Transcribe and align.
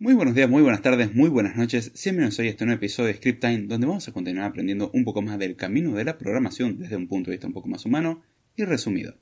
Muy 0.00 0.14
buenos 0.14 0.36
días, 0.36 0.48
muy 0.48 0.62
buenas 0.62 0.82
tardes, 0.82 1.12
muy 1.12 1.28
buenas 1.28 1.56
noches. 1.56 1.90
Bienvenidos 2.04 2.38
hoy 2.38 2.46
a 2.46 2.50
este 2.50 2.64
nuevo 2.64 2.78
episodio 2.78 3.08
de 3.08 3.14
Script 3.14 3.40
Time, 3.40 3.62
donde 3.62 3.88
vamos 3.88 4.06
a 4.06 4.12
continuar 4.12 4.46
aprendiendo 4.46 4.92
un 4.94 5.02
poco 5.02 5.22
más 5.22 5.40
del 5.40 5.56
camino 5.56 5.92
de 5.96 6.04
la 6.04 6.18
programación 6.18 6.78
desde 6.78 6.94
un 6.94 7.08
punto 7.08 7.32
de 7.32 7.34
vista 7.34 7.48
un 7.48 7.52
poco 7.52 7.66
más 7.66 7.84
humano 7.84 8.22
y 8.54 8.64
resumido. 8.64 9.16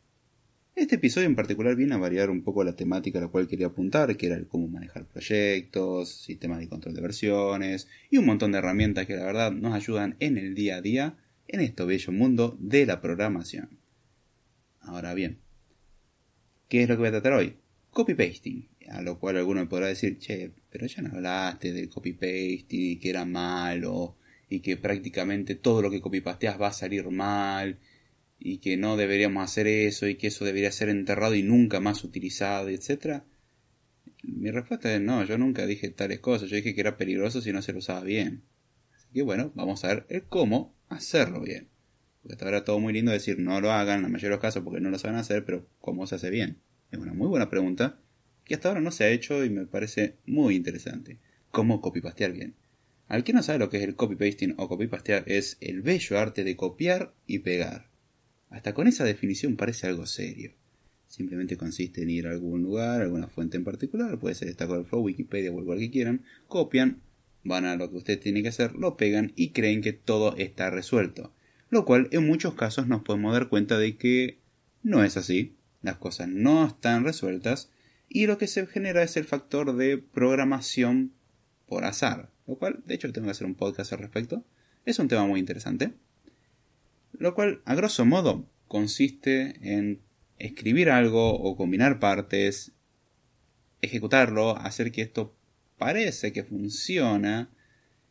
Este 0.75 0.97
episodio 0.97 1.29
en 1.29 1.35
particular 1.35 1.77
viene 1.77 1.95
a 1.95 1.97
variar 1.97 2.29
un 2.29 2.43
poco 2.43 2.63
la 2.63 2.77
temática 2.77 3.19
a 3.19 3.23
la 3.23 3.29
cual 3.29 3.49
quería 3.49 3.69
apuntar, 3.69 4.19
que 4.19 4.27
era 4.27 4.37
el 4.37 4.49
cómo 4.49 4.69
manejar 4.69 5.07
proyectos, 5.07 6.11
sistemas 6.11 6.59
de 6.59 6.69
control 6.69 6.95
de 6.95 7.01
versiones 7.01 7.89
y 8.11 8.19
un 8.19 8.27
montón 8.27 8.53
de 8.53 8.59
herramientas 8.59 9.07
que 9.07 9.17
la 9.17 9.25
verdad 9.25 9.53
nos 9.53 9.73
ayudan 9.73 10.17
en 10.21 10.37
el 10.37 10.55
día 10.55 10.77
a 10.77 10.83
día 10.83 11.17
en 11.49 11.61
este 11.61 11.87
bello 11.87 12.13
mundo 12.13 12.55
de 12.61 12.85
la 12.85 13.01
programación. 13.01 13.79
Ahora 14.81 15.15
bien, 15.15 15.39
¿qué 16.69 16.83
es 16.83 16.89
lo 16.91 16.97
que 16.97 17.01
voy 17.01 17.09
a 17.09 17.13
tratar 17.13 17.33
hoy? 17.33 17.57
Copy-pasting. 17.93 18.76
A 18.89 19.03
lo 19.03 19.19
cual 19.19 19.37
alguno 19.37 19.61
me 19.61 19.67
podrá 19.67 19.87
decir, 19.87 20.19
che, 20.19 20.53
pero 20.71 20.87
ya 20.87 21.03
no 21.03 21.11
hablaste 21.11 21.73
del 21.73 21.89
copy-pasting 21.89 22.93
y 22.93 22.97
que 22.97 23.11
era 23.11 23.25
malo 23.25 24.17
y 24.49 24.61
que 24.61 24.77
prácticamente 24.77 25.55
todo 25.55 25.83
lo 25.83 25.91
que 25.91 26.01
copy-pasteas 26.01 26.61
va 26.61 26.69
a 26.69 26.73
salir 26.73 27.11
mal 27.11 27.79
y 28.39 28.59
que 28.59 28.77
no 28.77 28.97
deberíamos 28.97 29.43
hacer 29.43 29.67
eso 29.67 30.07
y 30.07 30.17
que 30.17 30.29
eso 30.29 30.45
debería 30.45 30.71
ser 30.71 30.89
enterrado 30.89 31.35
y 31.35 31.43
nunca 31.43 31.81
más 31.81 32.05
utilizado, 32.05 32.69
etc. 32.69 33.23
Mi 34.23 34.51
respuesta 34.51 34.95
es 34.95 35.01
no, 35.01 35.25
yo 35.25 35.39
nunca 35.39 35.67
dije 35.67 35.89
tales 35.91 36.21
cosas, 36.21 36.49
yo 36.51 36.57
dije 36.57 36.75
que 36.75 36.81
era 36.81 36.97
peligroso 36.97 37.41
si 37.41 37.53
no 37.53 37.63
se 37.63 37.73
lo 37.73 37.79
usaba 37.79 38.03
bien. 38.03 38.45
Así 38.95 39.09
que 39.13 39.23
bueno, 39.23 39.53
vamos 39.55 39.85
a 39.85 39.89
ver 39.89 40.07
el 40.11 40.25
cómo 40.25 40.77
hacerlo 40.89 41.41
bien. 41.41 41.69
Porque 42.23 42.35
hasta 42.35 42.45
ahora 42.45 42.65
todo 42.65 42.79
muy 42.79 42.93
lindo 42.93 43.11
decir 43.11 43.39
no 43.39 43.61
lo 43.61 43.73
hagan 43.73 43.99
en 43.99 44.03
la 44.03 44.09
mayoría 44.09 44.31
de 44.31 44.37
los 44.37 44.43
casos 44.43 44.63
porque 44.63 44.81
no 44.81 44.91
lo 44.91 44.99
saben 44.99 45.17
hacer, 45.17 45.45
pero 45.45 45.69
¿cómo 45.81 46.07
se 46.07 46.17
hace 46.17 46.31
bien? 46.31 46.61
Es 46.91 46.99
una 46.99 47.15
muy 47.15 47.27
buena 47.27 47.51
pregunta 47.51 48.01
que 48.47 48.55
hasta 48.55 48.69
ahora 48.69 48.81
no 48.81 48.93
se 48.93 49.05
ha 49.05 49.11
hecho 49.11 49.45
y 49.45 49.51
me 49.51 49.67
parece 49.67 50.15
muy 50.25 50.55
interesante. 50.55 51.19
¿Cómo 51.51 51.81
copypastear 51.81 52.33
bien? 52.33 52.55
Al 53.09 53.25
que 53.25 53.33
no 53.33 53.43
sabe 53.43 53.59
lo 53.59 53.69
que 53.69 53.79
es 53.79 53.83
el 53.83 53.97
copy-pasting 53.97 54.55
o 54.57 54.69
copy-pastear 54.69 55.25
es 55.27 55.59
el 55.61 55.83
bello 55.83 56.19
arte 56.19 56.45
de 56.45 56.57
copiar 56.57 57.13
y 57.27 57.41
pegar. 57.41 57.91
Hasta 58.49 58.73
con 58.73 58.87
esa 58.87 59.05
definición 59.05 59.57
parece 59.57 59.89
algo 59.89 60.07
serio. 60.07 60.55
Simplemente 61.09 61.57
consiste 61.57 62.03
en 62.03 62.11
ir 62.11 62.27
a 62.27 62.31
algún 62.31 62.63
lugar, 62.63 63.03
alguna 63.03 63.29
fuente 63.29 63.57
en 63.57 63.65
particular, 63.65 64.19
puede 64.19 64.35
ser 64.35 64.53
Stack 64.53 64.71
Overflow, 64.71 65.03
Wikipedia 65.03 65.53
o 65.53 65.61
igual 65.61 65.79
que 65.79 65.91
quieran, 65.91 66.25
copian, 66.49 67.01
van 67.45 67.65
a 67.65 67.77
lo 67.77 67.91
que 67.91 67.97
usted 67.97 68.21
tiene 68.21 68.43
que 68.43 68.49
hacer, 68.49 68.75
lo 68.75 68.97
pegan 68.97 69.33
y 69.37 69.51
creen 69.51 69.83
que 69.83 69.93
todo 69.93 70.37
está 70.37 70.71
resuelto. 70.71 71.33
Lo 71.71 71.85
cual 71.85 72.09
en 72.13 72.27
muchos 72.27 72.55
casos 72.55 72.87
nos 72.87 73.03
podemos 73.03 73.33
dar 73.33 73.49
cuenta 73.49 73.79
de 73.79 73.97
que 73.97 74.39
no 74.83 75.05
es 75.05 75.17
así, 75.17 75.55
las 75.83 75.97
cosas 75.97 76.29
no 76.29 76.67
están 76.67 77.05
resueltas 77.05 77.71
y 78.09 78.27
lo 78.27 78.39
que 78.39 78.47
se 78.47 78.67
genera 78.67 79.03
es 79.03 79.17
el 79.17 79.25
factor 79.25 79.75
de 79.77 79.99
programación 79.99 81.13
por 81.67 81.85
azar, 81.85 82.31
lo 82.47 82.57
cual 82.57 82.83
de 82.87 82.95
hecho 82.95 83.13
tengo 83.13 83.27
que 83.27 83.33
hacer 83.33 83.47
un 83.47 83.55
podcast 83.55 83.93
al 83.93 83.99
respecto. 83.99 84.45
Es 84.85 84.99
un 84.99 85.09
tema 85.09 85.27
muy 85.27 85.41
interesante. 85.41 85.93
Lo 87.13 87.35
cual, 87.35 87.63
a 87.65 87.75
grosso 87.75 88.05
modo, 88.05 88.47
consiste 88.69 89.57
en 89.61 90.01
escribir 90.39 90.91
algo 90.91 91.35
o 91.35 91.57
combinar 91.57 91.99
partes, 91.99 92.73
ejecutarlo, 93.81 94.57
hacer 94.57 94.93
que 94.93 95.03
esto 95.03 95.35
parece 95.79 96.33
que 96.33 96.45
funciona 96.45 97.51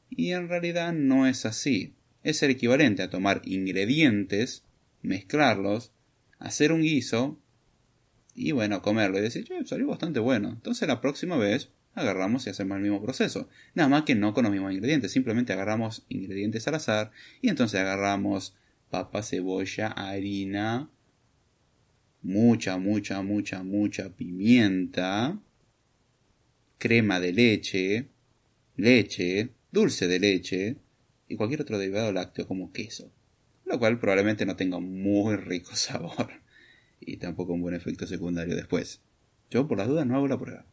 y 0.10 0.32
en 0.32 0.50
realidad 0.50 0.94
no 0.94 1.28
es 1.28 1.46
así. 1.46 1.94
Es 2.24 2.42
el 2.44 2.52
equivalente 2.52 3.04
a 3.04 3.10
tomar 3.10 3.42
ingredientes, 3.46 4.64
mezclarlos, 5.02 5.92
hacer 6.40 6.72
un 6.72 6.82
guiso 6.82 7.40
y 8.36 8.52
bueno, 8.52 8.82
comerlo 8.82 9.18
y 9.18 9.22
decir, 9.22 9.46
che, 9.46 9.66
salió 9.66 9.88
bastante 9.88 10.20
bueno. 10.20 10.50
Entonces 10.50 10.88
la 10.88 11.00
próxima 11.00 11.38
vez 11.38 11.70
agarramos 11.94 12.46
y 12.46 12.50
hacemos 12.50 12.76
el 12.76 12.84
mismo 12.84 13.02
proceso. 13.02 13.48
Nada 13.74 13.88
más 13.88 14.04
que 14.04 14.14
no 14.14 14.34
con 14.34 14.44
los 14.44 14.52
mismos 14.52 14.74
ingredientes, 14.74 15.14
simplemente 15.14 15.54
agarramos 15.54 16.06
ingredientes 16.10 16.68
al 16.68 16.76
azar 16.76 17.12
y 17.42 17.48
entonces 17.48 17.80
agarramos 17.80 18.54
papa, 18.90 19.24
cebolla, 19.24 19.88
harina, 19.88 20.90
mucha, 22.22 22.78
mucha, 22.78 23.22
mucha, 23.22 23.64
mucha 23.64 24.10
pimienta, 24.10 25.40
crema 26.78 27.22
de 27.22 27.32
leche, 27.32 28.10
leche, 28.76 29.52
dulce 29.72 30.08
de 30.08 30.20
leche 30.20 30.76
y 31.30 31.38
cualquier 31.38 31.62
otro 31.62 31.80
derivado 31.80 32.12
lácteo 32.12 32.48
como 32.48 32.74
queso. 32.74 33.14
Lo 33.64 33.80
cual 33.80 33.98
probablemente 33.98 34.46
no 34.46 34.58
tenga 34.58 34.80
muy 34.80 35.38
rico 35.38 35.72
sabor 35.76 36.45
y 37.06 37.18
tampoco 37.18 37.54
un 37.54 37.62
buen 37.62 37.76
efecto 37.76 38.08
secundario 38.08 38.56
después. 38.56 39.02
Yo 39.50 39.68
por 39.68 39.78
las 39.78 39.88
dudas 39.88 40.06
no 40.06 40.16
hago 40.16 40.28
la 40.28 40.40
prueba. 40.40 40.66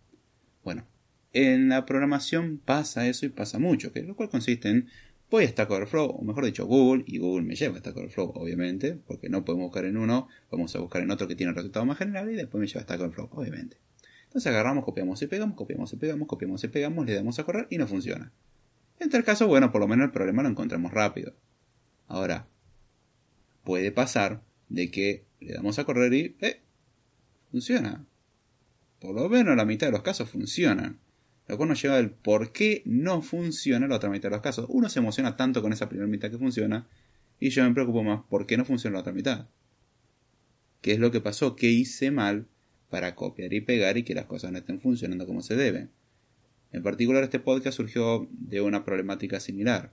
Bueno, 0.65 0.87
en 1.33 1.69
la 1.69 1.87
programación 1.87 2.61
pasa 2.65 3.07
eso 3.07 3.27
y 3.27 3.31
pasa 3.31 3.59
mucho, 3.59 3.93
que 3.93 4.03
lo 4.03 4.17
cual 4.17 4.29
consiste 4.29 4.69
en 4.69 4.89
voy 5.31 5.45
a 5.45 5.49
Stack 5.49 5.71
Overflow, 5.71 6.11
o 6.11 6.25
mejor 6.25 6.45
dicho 6.45 6.67
Google, 6.67 7.05
y 7.07 7.19
Google 7.19 7.47
me 7.47 7.55
lleva 7.55 7.77
a 7.77 7.81
Stack 7.81 7.97
Overflow, 7.97 8.33
obviamente, 8.35 8.99
porque 9.07 9.31
no 9.31 9.45
podemos 9.45 9.67
buscar 9.67 9.87
en 9.87 9.97
uno, 9.97 10.29
vamos 10.51 10.77
a 10.77 10.81
buscar 10.81 11.03
en 11.03 11.11
otro 11.11 11.27
que 11.27 11.35
tiene 11.35 11.51
el 11.51 11.57
resultado 11.57 11.87
más 11.87 11.97
general 11.97 12.31
y 12.31 12.37
después 12.37 12.61
me 12.61 12.67
lleva 12.67 12.81
a 12.81 12.85
Stack 12.85 13.01
Overflow, 13.01 13.31
obviamente. 13.33 13.79
Entonces 14.25 14.51
agarramos, 14.51 14.85
copiamos 14.85 15.21
y 15.23 15.27
pegamos, 15.27 15.57
copiamos 15.57 15.93
y 15.93 15.97
pegamos, 15.97 16.29
copiamos 16.29 16.63
y 16.65 16.69
pegamos, 16.69 17.07
le 17.07 17.15
damos 17.15 17.39
a 17.39 17.45
correr 17.45 17.67
y 17.71 17.79
no 17.79 17.87
funciona. 17.87 18.33
En 19.01 19.09
tal 19.09 19.25
caso, 19.25 19.47
bueno, 19.47 19.73
por 19.73 19.81
lo 19.81 19.89
menos 19.89 20.05
el 20.05 20.13
problema 20.13 20.43
lo 20.43 20.51
encontramos 20.51 20.93
rápido. 20.93 21.35
Ahora, 22.09 22.47
puede 23.65 23.91
pasar 23.91 24.43
de 24.69 24.91
que 24.91 25.25
le 25.43 25.55
damos 25.55 25.79
a 25.79 25.85
correr 25.85 26.13
y... 26.15 26.37
¡eh! 26.41 26.61
Funciona. 27.51 28.05
Por 29.01 29.15
lo 29.15 29.29
menos 29.29 29.57
la 29.57 29.65
mitad 29.65 29.89
de 29.89 29.93
los 29.93 30.03
casos 30.03 30.31
funcionan. 30.31 30.99
Lo 31.49 31.57
cual 31.57 31.71
nos 31.71 31.83
lleva 31.83 31.97
al 31.97 32.11
por 32.11 32.53
qué 32.53 32.83
no 32.87 33.21
funciona 33.21 33.89
la 33.89 33.97
otra 33.97 34.11
mitad 34.11 34.29
de 34.29 34.37
los 34.37 34.43
casos. 34.43 34.67
Uno 34.69 34.89
se 34.89 35.01
emociona 35.01 35.37
tanto 35.37 35.61
con 35.61 35.73
esa 35.73 35.89
primera 35.89 36.09
mitad 36.09 36.31
que 36.31 36.39
funciona 36.39 36.87
y 37.41 37.51
yo 37.51 37.65
me 37.65 37.75
preocupo 37.75 38.03
más 38.05 38.23
por 38.31 38.47
qué 38.47 38.57
no 38.57 38.65
funciona 38.65 38.95
la 38.95 39.01
otra 39.01 39.13
mitad. 39.13 39.49
¿Qué 40.81 40.93
es 40.93 40.99
lo 40.99 41.11
que 41.11 41.21
pasó? 41.21 41.57
¿Qué 41.57 41.67
hice 41.67 42.11
mal 42.11 42.47
para 42.89 43.15
copiar 43.15 43.53
y 43.53 43.61
pegar 43.61 43.99
y 43.99 44.05
que 44.05 44.15
las 44.15 44.27
cosas 44.27 44.53
no 44.53 44.59
estén 44.59 44.81
funcionando 44.81 45.27
como 45.27 45.43
se 45.43 45.57
debe? 45.57 45.89
En 46.71 46.83
particular 46.83 47.23
este 47.23 47.41
podcast 47.41 47.77
surgió 47.77 48.29
de 48.31 48.61
una 48.61 48.85
problemática 48.85 49.41
similar. 49.41 49.93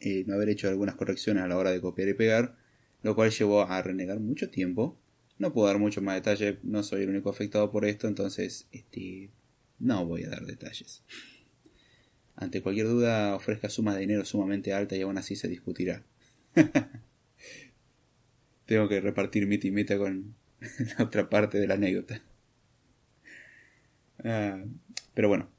Eh, 0.00 0.24
no 0.26 0.34
haber 0.34 0.50
hecho 0.50 0.68
algunas 0.68 0.94
correcciones 0.94 1.42
a 1.42 1.48
la 1.48 1.56
hora 1.56 1.70
de 1.70 1.80
copiar 1.80 2.08
y 2.08 2.14
pegar 2.14 2.56
lo 3.04 3.14
cual 3.14 3.30
llevó 3.30 3.62
a 3.62 3.82
renegar 3.82 4.18
mucho 4.18 4.50
tiempo. 4.50 4.98
No 5.38 5.52
puedo 5.52 5.68
dar 5.68 5.78
mucho 5.78 6.00
más 6.00 6.16
detalle, 6.16 6.58
no 6.62 6.82
soy 6.82 7.02
el 7.02 7.10
único 7.10 7.28
afectado 7.28 7.70
por 7.70 7.84
esto, 7.84 8.08
entonces 8.08 8.66
este, 8.72 9.30
no 9.78 10.06
voy 10.06 10.24
a 10.24 10.30
dar 10.30 10.46
detalles. 10.46 11.04
Ante 12.34 12.62
cualquier 12.62 12.86
duda, 12.86 13.36
ofrezca 13.36 13.68
sumas 13.68 13.94
de 13.94 14.00
dinero 14.00 14.24
sumamente 14.24 14.72
alta 14.72 14.96
y 14.96 15.02
aún 15.02 15.18
así 15.18 15.36
se 15.36 15.48
discutirá. 15.48 16.02
Tengo 18.66 18.88
que 18.88 19.02
repartir 19.02 19.46
mi 19.46 19.58
timeta 19.58 19.98
con 19.98 20.34
la 20.98 21.04
otra 21.04 21.28
parte 21.28 21.58
de 21.58 21.66
la 21.66 21.74
anécdota. 21.74 22.22
Ah, 24.24 24.64
pero 25.12 25.28
bueno, 25.28 25.50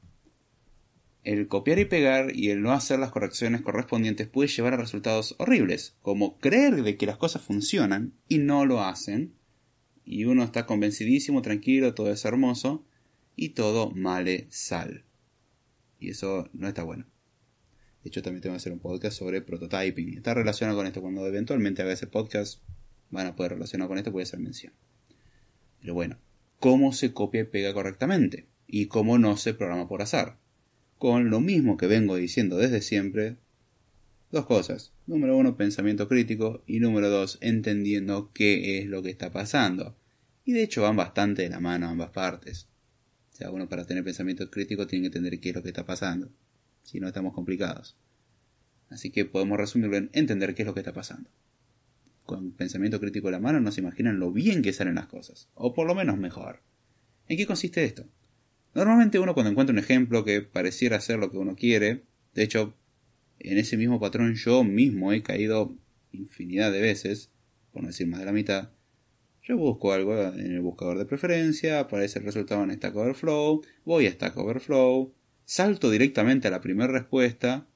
el 1.26 1.48
copiar 1.48 1.80
y 1.80 1.84
pegar 1.86 2.36
y 2.36 2.50
el 2.50 2.62
no 2.62 2.70
hacer 2.70 3.00
las 3.00 3.10
correcciones 3.10 3.60
correspondientes 3.60 4.28
puede 4.28 4.48
llevar 4.48 4.74
a 4.74 4.76
resultados 4.76 5.34
horribles, 5.38 5.96
como 6.00 6.38
creer 6.38 6.84
de 6.84 6.96
que 6.96 7.06
las 7.06 7.16
cosas 7.16 7.42
funcionan 7.42 8.14
y 8.28 8.38
no 8.38 8.64
lo 8.64 8.80
hacen, 8.80 9.34
y 10.04 10.24
uno 10.26 10.44
está 10.44 10.66
convencidísimo, 10.66 11.42
tranquilo, 11.42 11.94
todo 11.94 12.12
es 12.12 12.24
hermoso, 12.24 12.86
y 13.34 13.50
todo 13.50 13.90
male 13.90 14.46
sal. 14.50 15.04
Y 15.98 16.10
eso 16.10 16.48
no 16.52 16.68
está 16.68 16.84
bueno. 16.84 17.06
De 18.04 18.08
hecho, 18.08 18.22
también 18.22 18.42
tengo 18.42 18.54
que 18.54 18.58
hacer 18.58 18.72
un 18.72 18.78
podcast 18.78 19.18
sobre 19.18 19.42
prototyping. 19.42 20.18
Está 20.18 20.32
relacionado 20.32 20.78
con 20.78 20.86
esto. 20.86 21.02
Cuando 21.02 21.26
eventualmente 21.26 21.82
haga 21.82 21.92
ese 21.92 22.06
podcast, 22.06 22.62
van 23.10 23.26
a 23.26 23.34
poder 23.34 23.54
relacionar 23.54 23.88
con 23.88 23.98
esto, 23.98 24.12
puede 24.12 24.26
ser 24.26 24.38
mención. 24.38 24.74
Pero 25.80 25.92
bueno, 25.92 26.18
¿cómo 26.60 26.92
se 26.92 27.12
copia 27.12 27.40
y 27.40 27.44
pega 27.44 27.74
correctamente? 27.74 28.46
Y 28.68 28.86
cómo 28.86 29.18
no 29.18 29.36
se 29.36 29.54
programa 29.54 29.88
por 29.88 30.02
azar 30.02 30.38
con 30.98 31.30
lo 31.30 31.40
mismo 31.40 31.76
que 31.76 31.86
vengo 31.86 32.16
diciendo 32.16 32.56
desde 32.56 32.80
siempre. 32.80 33.36
Dos 34.30 34.46
cosas. 34.46 34.92
Número 35.06 35.36
uno, 35.36 35.56
pensamiento 35.56 36.08
crítico. 36.08 36.62
Y 36.66 36.80
número 36.80 37.10
dos, 37.10 37.38
entendiendo 37.40 38.30
qué 38.32 38.78
es 38.78 38.86
lo 38.86 39.02
que 39.02 39.10
está 39.10 39.30
pasando. 39.30 39.96
Y 40.44 40.52
de 40.52 40.62
hecho 40.62 40.82
van 40.82 40.96
bastante 40.96 41.42
de 41.42 41.50
la 41.50 41.60
mano 41.60 41.88
ambas 41.88 42.10
partes. 42.10 42.68
O 43.32 43.36
sea, 43.36 43.50
uno 43.50 43.68
para 43.68 43.84
tener 43.84 44.04
pensamiento 44.04 44.50
crítico 44.50 44.86
tiene 44.86 45.02
que 45.02 45.18
entender 45.18 45.40
qué 45.40 45.50
es 45.50 45.54
lo 45.54 45.62
que 45.62 45.68
está 45.68 45.84
pasando. 45.84 46.30
Si 46.82 47.00
no, 47.00 47.08
estamos 47.08 47.34
complicados. 47.34 47.96
Así 48.88 49.10
que 49.10 49.24
podemos 49.24 49.58
resumirlo 49.58 49.96
en 49.96 50.10
entender 50.12 50.54
qué 50.54 50.62
es 50.62 50.66
lo 50.66 50.74
que 50.74 50.80
está 50.80 50.92
pasando. 50.92 51.28
Con 52.24 52.52
pensamiento 52.52 53.00
crítico 53.00 53.28
en 53.28 53.32
la 53.32 53.40
mano 53.40 53.60
no 53.60 53.72
se 53.72 53.80
imaginan 53.80 54.18
lo 54.18 54.32
bien 54.32 54.62
que 54.62 54.72
salen 54.72 54.94
las 54.94 55.06
cosas. 55.06 55.48
O 55.54 55.74
por 55.74 55.86
lo 55.86 55.94
menos 55.94 56.18
mejor. 56.18 56.62
¿En 57.28 57.36
qué 57.36 57.46
consiste 57.46 57.84
esto? 57.84 58.08
Normalmente 58.76 59.18
uno 59.18 59.32
cuando 59.32 59.48
encuentra 59.50 59.72
un 59.72 59.78
ejemplo 59.78 60.22
que 60.22 60.42
pareciera 60.42 61.00
ser 61.00 61.18
lo 61.18 61.30
que 61.30 61.38
uno 61.38 61.56
quiere, 61.56 62.02
de 62.34 62.42
hecho, 62.42 62.74
en 63.38 63.56
ese 63.56 63.78
mismo 63.78 63.98
patrón 63.98 64.34
yo 64.34 64.64
mismo 64.64 65.14
he 65.14 65.22
caído 65.22 65.74
infinidad 66.12 66.70
de 66.72 66.82
veces, 66.82 67.30
por 67.72 67.80
no 67.80 67.88
decir 67.88 68.06
más 68.06 68.20
de 68.20 68.26
la 68.26 68.32
mitad, 68.32 68.72
yo 69.42 69.56
busco 69.56 69.94
algo 69.94 70.14
en 70.14 70.52
el 70.52 70.60
buscador 70.60 70.98
de 70.98 71.06
preferencia, 71.06 71.80
aparece 71.80 72.18
el 72.18 72.26
resultado 72.26 72.64
en 72.64 72.72
Stack 72.72 72.94
Overflow, 72.94 73.62
voy 73.86 74.08
a 74.08 74.12
Stack 74.12 74.36
Overflow, 74.36 75.14
salto 75.46 75.90
directamente 75.90 76.48
a 76.48 76.50
la 76.50 76.60
primera 76.60 76.92
respuesta, 76.92 77.66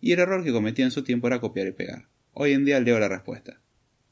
y 0.00 0.12
el 0.12 0.20
error 0.20 0.42
que 0.42 0.52
cometí 0.52 0.80
en 0.80 0.90
su 0.90 1.04
tiempo 1.04 1.26
era 1.26 1.38
copiar 1.38 1.66
y 1.66 1.72
pegar. 1.72 2.08
Hoy 2.32 2.52
en 2.52 2.64
día 2.64 2.80
leo 2.80 2.98
la 2.98 3.08
respuesta. 3.08 3.60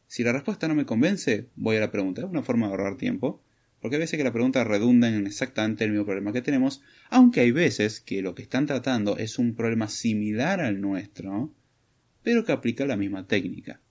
Si 0.09 0.23
la 0.23 0.33
respuesta 0.33 0.69
no 0.69 0.75
me 0.75 0.85
convence, 0.85 1.49
voy 1.57 1.77
a 1.77 1.81
la 1.81 1.91
pregunta. 1.91 2.21
Es 2.21 2.29
una 2.29 2.43
forma 2.43 2.67
de 2.67 2.73
ahorrar 2.73 2.99
tiempo, 2.99 3.43
porque 3.85 3.97
hay 3.97 4.01
veces 4.01 4.17
que 4.17 4.25
la 4.25 4.33
pregunta 4.33 4.65
redunda 4.65 5.11
en 5.11 5.27
exactamente 5.27 5.85
el 5.85 5.91
mismo 5.91 6.07
problema 6.07 6.33
que 6.33 6.41
tenemos, 6.41 6.81
aunque 7.11 7.41
hay 7.41 7.51
veces 7.51 8.01
que 8.01 8.23
lo 8.23 8.35
que 8.35 8.41
están 8.41 8.65
tratando 8.65 9.19
es 9.19 9.39
un 9.39 9.55
problema 9.55 9.91
similar 9.91 10.61
al 10.61 10.81
nuestro, 10.81 11.53
pero 12.23 12.47
que 12.47 12.53
aplica 12.53 12.87
la 12.87 12.97
misma 12.97 13.27
técnica. 13.27 13.83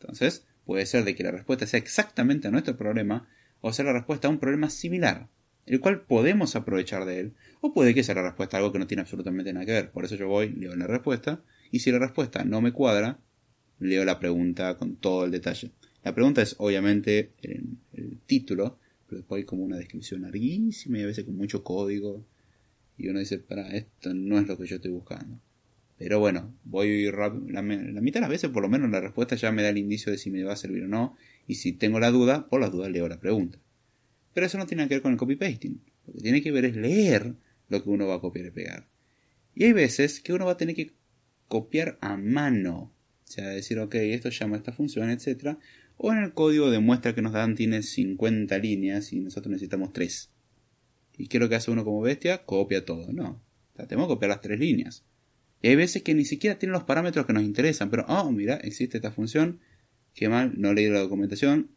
Entonces, 0.00 0.46
puede 0.64 0.86
ser 0.86 1.04
de 1.04 1.14
que 1.14 1.22
la 1.22 1.32
respuesta 1.32 1.66
sea 1.66 1.78
exactamente 1.78 2.48
a 2.48 2.50
nuestro 2.50 2.78
problema, 2.78 3.28
o 3.60 3.74
sea 3.74 3.84
la 3.84 3.92
respuesta 3.92 4.26
a 4.26 4.30
un 4.30 4.38
problema 4.38 4.70
similar, 4.70 5.28
el 5.66 5.80
cual 5.80 6.06
podemos 6.06 6.56
aprovechar 6.56 7.04
de 7.04 7.20
él, 7.20 7.34
o 7.60 7.74
puede 7.74 7.92
que 7.92 8.04
sea 8.04 8.14
la 8.14 8.22
respuesta 8.22 8.56
a 8.56 8.60
algo 8.60 8.72
que 8.72 8.78
no 8.78 8.86
tiene 8.86 9.02
absolutamente 9.02 9.52
nada 9.52 9.66
que 9.66 9.72
ver. 9.72 9.90
Por 9.90 10.06
eso 10.06 10.14
yo 10.14 10.28
voy, 10.28 10.48
leo 10.54 10.74
la 10.76 10.86
respuesta, 10.86 11.42
y 11.70 11.80
si 11.80 11.92
la 11.92 11.98
respuesta 11.98 12.42
no 12.46 12.62
me 12.62 12.72
cuadra, 12.72 13.18
leo 13.80 14.06
la 14.06 14.18
pregunta 14.18 14.78
con 14.78 14.96
todo 14.96 15.26
el 15.26 15.30
detalle. 15.30 15.72
La 16.02 16.14
pregunta 16.14 16.40
es 16.40 16.54
obviamente 16.56 17.32
el, 17.42 17.76
el 17.92 18.18
título, 18.24 18.78
pero 19.06 19.18
después 19.18 19.40
hay 19.40 19.44
como 19.44 19.64
una 19.64 19.76
descripción 19.76 20.22
larguísima 20.22 20.98
y 20.98 21.02
a 21.02 21.06
veces 21.06 21.24
con 21.24 21.36
mucho 21.36 21.62
código. 21.62 22.26
Y 22.98 23.08
uno 23.08 23.18
dice, 23.18 23.38
para, 23.38 23.76
esto 23.76 24.14
no 24.14 24.38
es 24.38 24.46
lo 24.46 24.56
que 24.56 24.66
yo 24.66 24.76
estoy 24.76 24.90
buscando. 24.90 25.40
Pero 25.98 26.18
bueno, 26.18 26.54
voy 26.64 27.10
rápido. 27.10 27.44
La, 27.48 27.62
mitad 27.62 28.18
de 28.18 28.20
las 28.20 28.30
veces 28.30 28.50
por 28.50 28.62
lo 28.62 28.68
menos 28.68 28.90
la 28.90 29.00
respuesta 29.00 29.36
ya 29.36 29.52
me 29.52 29.62
da 29.62 29.70
el 29.70 29.78
indicio 29.78 30.12
de 30.12 30.18
si 30.18 30.30
me 30.30 30.42
va 30.42 30.52
a 30.52 30.56
servir 30.56 30.84
o 30.84 30.88
no. 30.88 31.16
Y 31.46 31.56
si 31.56 31.72
tengo 31.72 32.00
la 32.00 32.10
duda, 32.10 32.48
por 32.48 32.60
las 32.60 32.72
dudas 32.72 32.90
leo 32.90 33.08
la 33.08 33.20
pregunta. 33.20 33.58
Pero 34.34 34.46
eso 34.46 34.58
no 34.58 34.66
tiene 34.66 34.86
que 34.88 34.94
ver 34.94 35.02
con 35.02 35.12
el 35.12 35.18
copy-pasting. 35.18 35.80
Lo 36.06 36.12
que 36.12 36.20
tiene 36.20 36.42
que 36.42 36.52
ver 36.52 36.66
es 36.66 36.76
leer 36.76 37.34
lo 37.68 37.82
que 37.82 37.90
uno 37.90 38.06
va 38.06 38.16
a 38.16 38.20
copiar 38.20 38.46
y 38.46 38.50
pegar. 38.50 38.86
Y 39.54 39.64
hay 39.64 39.72
veces 39.72 40.20
que 40.20 40.32
uno 40.32 40.46
va 40.46 40.52
a 40.52 40.56
tener 40.56 40.74
que 40.74 40.92
copiar 41.48 41.98
a 42.00 42.16
mano. 42.16 42.92
O 43.28 43.30
sea, 43.30 43.48
decir, 43.48 43.78
ok, 43.78 43.94
esto 43.96 44.30
llama 44.30 44.56
a 44.56 44.58
esta 44.58 44.72
función, 44.72 45.10
etc. 45.10 45.58
O 45.96 46.12
en 46.12 46.18
el 46.18 46.32
código 46.32 46.70
de 46.70 46.78
muestra 46.78 47.14
que 47.14 47.22
nos 47.22 47.32
dan 47.32 47.54
tiene 47.56 47.82
50 47.82 48.56
líneas 48.58 49.12
y 49.12 49.20
nosotros 49.20 49.50
necesitamos 49.50 49.92
3. 49.92 50.30
¿Y 51.18 51.38
lo 51.38 51.48
que 51.48 51.54
hace 51.54 51.70
uno 51.70 51.84
como 51.84 52.00
bestia? 52.00 52.44
Copia 52.44 52.84
todo. 52.84 53.12
No. 53.12 53.42
Tenemos 53.74 54.08
que 54.08 54.14
copiar 54.14 54.30
las 54.30 54.40
tres 54.40 54.58
líneas. 54.58 55.04
Y 55.62 55.68
hay 55.68 55.76
veces 55.76 56.02
que 56.02 56.14
ni 56.14 56.24
siquiera 56.24 56.58
tienen 56.58 56.72
los 56.72 56.84
parámetros 56.84 57.26
que 57.26 57.32
nos 57.32 57.42
interesan, 57.42 57.90
pero, 57.90 58.04
oh, 58.08 58.30
mira, 58.30 58.56
existe 58.56 58.98
esta 58.98 59.10
función. 59.10 59.60
Qué 60.14 60.28
mal, 60.28 60.54
no 60.56 60.72
leí 60.72 60.88
la 60.88 61.00
documentación. 61.00 61.70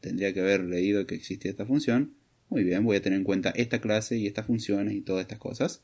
Tendría 0.00 0.32
que 0.32 0.40
haber 0.40 0.64
leído 0.64 1.06
que 1.06 1.14
existe 1.14 1.48
esta 1.48 1.66
función. 1.66 2.14
Muy 2.48 2.64
bien, 2.64 2.84
voy 2.84 2.96
a 2.96 3.02
tener 3.02 3.18
en 3.18 3.24
cuenta 3.24 3.50
esta 3.50 3.80
clase 3.80 4.18
y 4.18 4.26
estas 4.26 4.46
funciones 4.46 4.94
y 4.94 5.00
todas 5.00 5.22
estas 5.22 5.38
cosas. 5.38 5.82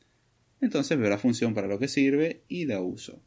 Entonces 0.61 0.99
veo 0.99 1.09
la 1.09 1.19
función 1.19 1.55
para 1.55 1.69
lo 1.69 1.79
que 1.79 1.89
sirve 1.89 2.43
y 2.49 2.67
la 2.67 2.81
uso. 2.81 3.23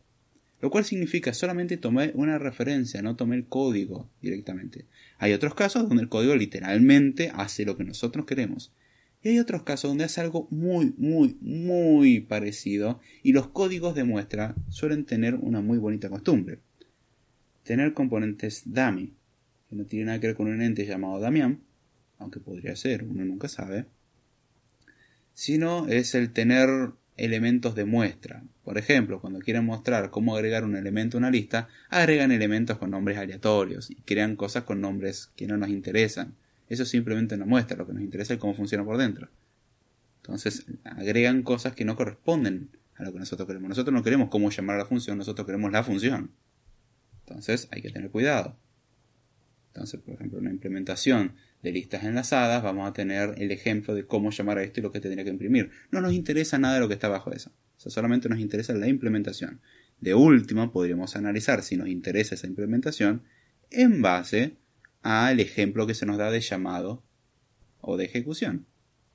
Lo 0.62 0.70
cual 0.70 0.86
significa 0.86 1.34
solamente 1.34 1.78
tomé 1.78 2.12
una 2.14 2.38
referencia, 2.38 3.02
no 3.02 3.16
tomé 3.16 3.36
el 3.36 3.48
código 3.48 4.08
directamente. 4.22 4.86
Hay 5.18 5.34
otros 5.34 5.56
casos 5.56 5.88
donde 5.88 6.04
el 6.04 6.10
código 6.10 6.36
literalmente 6.36 7.32
hace 7.34 7.66
lo 7.66 7.78
que 7.78 7.84
nosotros 7.84 8.26
queremos. 8.28 8.72
Y 9.24 9.30
hay 9.30 9.40
otros 9.40 9.64
casos 9.64 9.90
donde 9.90 10.04
hace 10.04 10.22
algo 10.22 10.48
muy, 10.52 10.94
muy, 10.98 11.38
muy 11.42 12.22
parecido 12.22 13.00
y 13.24 13.34
los 13.34 13.48
códigos 13.48 13.96
de 13.96 14.04
muestra 14.04 14.56
suelen 14.70 15.06
tener 15.06 15.36
una 15.36 15.62
muy 15.62 15.80
bonita 15.80 16.10
costumbre. 16.10 16.60
Tener 17.64 17.94
componentes 17.94 18.64
dummy, 18.66 19.14
que 19.70 19.76
no 19.76 19.86
tiene 19.86 20.06
nada 20.06 20.20
que 20.20 20.28
ver 20.28 20.36
con 20.36 20.48
un 20.48 20.62
ente 20.62 20.86
llamado 20.86 21.20
Damián, 21.20 21.62
aunque 22.18 22.40
podría 22.40 22.76
ser, 22.76 23.04
uno 23.04 23.26
nunca 23.26 23.48
sabe, 23.48 23.86
sino 25.34 25.88
es 25.88 26.14
el 26.14 26.32
tener 26.34 26.92
elementos 27.18 27.76
de 27.76 27.86
muestra. 27.86 28.44
Por 28.64 28.78
ejemplo, 28.78 29.20
cuando 29.20 29.40
quieren 29.40 29.66
mostrar 29.66 30.10
cómo 30.10 30.36
agregar 30.36 30.64
un 30.64 30.76
elemento 30.76 31.18
a 31.18 31.20
una 31.20 31.32
lista, 31.32 31.68
agregan 31.90 32.32
elementos 32.32 32.78
con 32.78 32.92
nombres 32.92 33.18
aleatorios 33.18 33.92
y 33.92 33.96
crean 33.96 34.36
cosas 34.36 34.64
con 34.64 34.82
nombres 34.82 35.32
que 35.36 35.48
no 35.48 35.58
nos 35.58 35.70
interesan. 35.70 36.36
Eso 36.70 36.86
simplemente 36.86 37.38
no 37.38 37.46
muestra, 37.46 37.78
lo 37.78 37.86
que 37.86 37.94
nos 37.94 38.02
interesa 38.02 38.34
es 38.34 38.40
cómo 38.40 38.54
funciona 38.54 38.86
por 38.86 38.98
dentro. 38.98 39.30
Entonces, 40.18 40.66
agregan 40.84 41.44
cosas 41.44 41.74
que 41.74 41.84
no 41.84 41.96
corresponden 41.96 42.70
a 42.96 43.04
lo 43.04 43.12
que 43.12 43.20
nosotros 43.20 43.48
queremos. 43.48 43.70
Nosotros 43.70 43.94
no 43.94 44.04
queremos 44.04 44.30
cómo 44.30 44.50
llamar 44.50 44.76
a 44.76 44.80
la 44.80 44.86
función, 44.86 45.18
nosotros 45.18 45.46
queremos 45.46 45.72
la 45.72 45.84
función. 45.84 46.32
Entonces, 47.26 47.68
hay 47.72 47.82
que 47.82 47.90
tener 47.90 48.10
cuidado. 48.12 48.58
Entonces, 49.74 50.00
por 50.02 50.16
ejemplo, 50.16 50.40
una 50.40 50.52
implementación 50.52 51.36
de 51.62 51.72
listas 51.72 52.04
enlazadas, 52.04 52.64
vamos 52.64 52.90
a 52.90 52.94
tener 52.94 53.36
el 53.38 53.52
ejemplo 53.52 53.94
de 53.94 54.06
cómo 54.06 54.32
llamar 54.32 54.58
a 54.58 54.64
esto 54.64 54.80
y 54.80 54.84
lo 54.84 54.92
que 54.92 55.00
tendría 55.00 55.24
que 55.24 55.30
imprimir. 55.30 55.72
No 55.92 56.02
nos 56.02 56.14
interesa 56.14 56.58
nada 56.58 56.76
de 56.76 56.80
lo 56.80 56.88
que 56.88 56.96
está 56.96 57.08
abajo 57.08 57.30
de 57.30 57.38
eso. 57.38 57.52
Solamente 57.78 58.30
nos 58.30 58.40
interesa 58.40 58.74
la 58.74 58.88
implementación. 58.88 59.62
De 60.00 60.14
última, 60.14 60.72
podríamos 60.72 61.16
analizar 61.16 61.64
si 61.64 61.78
nos 61.78 61.88
interesa 61.88 62.36
esa 62.36 62.48
implementación 62.48 63.24
en 63.70 64.02
base 64.02 64.58
al 65.02 65.40
ejemplo 65.40 65.88
que 65.88 65.94
se 65.94 66.06
nos 66.06 66.18
da 66.18 66.32
de 66.32 66.42
llamado 66.42 67.04
o 67.80 67.98
de 67.98 68.06
ejecución. 68.06 68.66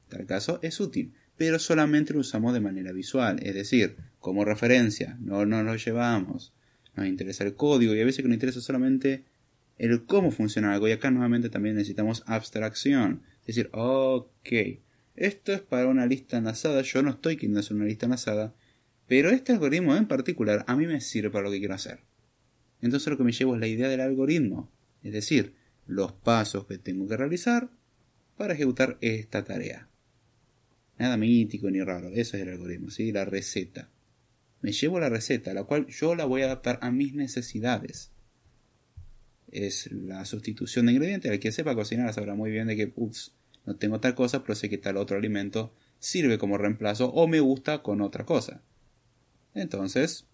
En 0.04 0.18
tal 0.18 0.26
caso, 0.26 0.58
es 0.62 0.80
útil, 0.80 1.14
pero 1.36 1.58
solamente 1.58 2.12
lo 2.12 2.20
usamos 2.20 2.54
de 2.54 2.60
manera 2.60 2.92
visual, 2.92 3.40
es 3.42 3.54
decir, 3.54 3.96
como 4.18 4.44
referencia, 4.44 5.16
no 5.20 5.44
nos 5.44 5.64
lo 5.64 5.76
llevamos. 5.76 6.52
Nos 6.94 7.06
interesa 7.06 7.44
el 7.44 7.54
código 7.54 7.94
y 7.94 8.00
a 8.00 8.04
veces 8.04 8.22
que 8.22 8.28
nos 8.28 8.36
interesa 8.36 8.60
solamente 8.60 9.24
el 9.78 10.04
cómo 10.06 10.30
funciona 10.30 10.72
algo 10.72 10.88
y 10.88 10.92
acá 10.92 11.10
nuevamente 11.10 11.50
también 11.50 11.76
necesitamos 11.76 12.22
abstracción. 12.26 13.22
Es 13.40 13.56
decir, 13.56 13.68
ok, 13.72 14.48
esto 15.14 15.52
es 15.52 15.60
para 15.60 15.88
una 15.88 16.06
lista 16.06 16.38
enlazada, 16.38 16.82
yo 16.82 17.02
no 17.02 17.10
estoy 17.10 17.36
queriendo 17.36 17.60
hacer 17.60 17.76
una 17.76 17.86
lista 17.86 18.06
enlazada, 18.06 18.54
pero 19.06 19.30
este 19.30 19.52
algoritmo 19.52 19.96
en 19.96 20.06
particular 20.06 20.64
a 20.66 20.76
mí 20.76 20.86
me 20.86 21.00
sirve 21.00 21.30
para 21.30 21.44
lo 21.44 21.50
que 21.50 21.58
quiero 21.58 21.74
hacer. 21.74 22.00
Entonces 22.80 23.08
lo 23.08 23.16
que 23.16 23.24
me 23.24 23.32
llevo 23.32 23.54
es 23.54 23.60
la 23.60 23.66
idea 23.66 23.88
del 23.88 24.00
algoritmo, 24.00 24.70
es 25.02 25.12
decir, 25.12 25.54
los 25.86 26.12
pasos 26.12 26.66
que 26.66 26.78
tengo 26.78 27.06
que 27.06 27.16
realizar 27.16 27.70
para 28.36 28.54
ejecutar 28.54 28.98
esta 29.00 29.44
tarea. 29.44 29.88
Nada 30.98 31.16
mítico 31.16 31.70
ni 31.70 31.82
raro, 31.82 32.08
eso 32.08 32.36
es 32.36 32.42
el 32.42 32.48
algoritmo, 32.48 32.90
¿sí? 32.90 33.12
la 33.12 33.24
receta. 33.24 33.90
Me 34.62 34.72
llevo 34.72 34.98
la 34.98 35.10
receta, 35.10 35.52
la 35.54 35.64
cual 35.64 35.86
yo 35.86 36.14
la 36.14 36.24
voy 36.24 36.42
a 36.42 36.46
adaptar 36.46 36.78
a 36.82 36.90
mis 36.90 37.14
necesidades 37.14 38.10
es 39.56 39.90
la 39.90 40.24
sustitución 40.24 40.86
de 40.86 40.92
ingredientes. 40.92 41.30
El 41.30 41.40
que 41.40 41.52
sepa 41.52 41.74
cocinar 41.74 42.12
sabrá 42.12 42.34
muy 42.34 42.50
bien 42.50 42.66
de 42.66 42.76
que, 42.76 42.92
ups, 42.96 43.34
no 43.64 43.76
tengo 43.76 44.00
tal 44.00 44.14
cosa, 44.14 44.42
pero 44.42 44.54
sé 44.54 44.68
que 44.68 44.78
tal 44.78 44.96
otro 44.96 45.16
alimento 45.16 45.74
sirve 45.98 46.38
como 46.38 46.58
reemplazo 46.58 47.10
o 47.12 47.26
me 47.26 47.40
gusta 47.40 47.82
con 47.82 48.00
otra 48.00 48.24
cosa. 48.24 48.62
Entonces, 49.54 50.26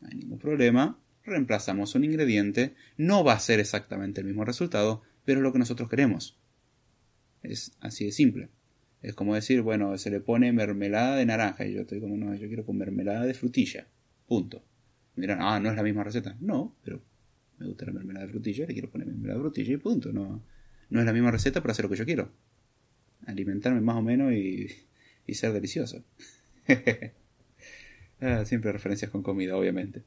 no 0.00 0.08
hay 0.08 0.16
ningún 0.16 0.38
problema, 0.38 0.98
reemplazamos 1.24 1.94
un 1.94 2.04
ingrediente, 2.04 2.74
no 2.96 3.22
va 3.22 3.34
a 3.34 3.40
ser 3.40 3.60
exactamente 3.60 4.20
el 4.20 4.26
mismo 4.26 4.44
resultado, 4.44 5.02
pero 5.24 5.40
es 5.40 5.42
lo 5.42 5.52
que 5.52 5.58
nosotros 5.58 5.88
queremos. 5.88 6.38
Es 7.42 7.76
así 7.80 8.06
de 8.06 8.12
simple. 8.12 8.48
Es 9.02 9.14
como 9.14 9.34
decir, 9.34 9.62
bueno, 9.62 9.98
se 9.98 10.10
le 10.10 10.20
pone 10.20 10.52
mermelada 10.52 11.16
de 11.16 11.26
naranja 11.26 11.66
y 11.66 11.74
yo 11.74 11.82
estoy 11.82 12.00
como, 12.00 12.16
no, 12.16 12.34
yo 12.34 12.46
quiero 12.46 12.64
con 12.64 12.78
mermelada 12.78 13.26
de 13.26 13.34
frutilla. 13.34 13.86
Punto. 14.26 14.64
Miran, 15.16 15.38
ah, 15.42 15.60
no 15.60 15.68
es 15.68 15.76
la 15.76 15.82
misma 15.82 16.04
receta. 16.04 16.36
No, 16.40 16.74
pero 16.82 17.02
me 17.58 17.66
gusta 17.66 17.86
la 17.86 17.92
mermelada 17.92 18.26
de 18.26 18.32
frutilla, 18.32 18.66
le 18.66 18.72
quiero 18.72 18.90
poner 18.90 19.06
mermelada 19.06 19.38
de 19.38 19.42
frutilla 19.42 19.74
y 19.74 19.76
punto. 19.76 20.12
No, 20.12 20.42
no 20.90 21.00
es 21.00 21.06
la 21.06 21.12
misma 21.12 21.30
receta 21.30 21.60
para 21.60 21.72
hacer 21.72 21.84
lo 21.84 21.90
que 21.90 21.96
yo 21.96 22.04
quiero. 22.04 22.30
Alimentarme 23.26 23.80
más 23.80 23.96
o 23.96 24.02
menos 24.02 24.32
y, 24.32 24.68
y 25.26 25.34
ser 25.34 25.52
delicioso. 25.52 26.04
ah, 28.20 28.44
siempre 28.44 28.72
referencias 28.72 29.10
con 29.10 29.22
comida, 29.22 29.56
obviamente. 29.56 30.02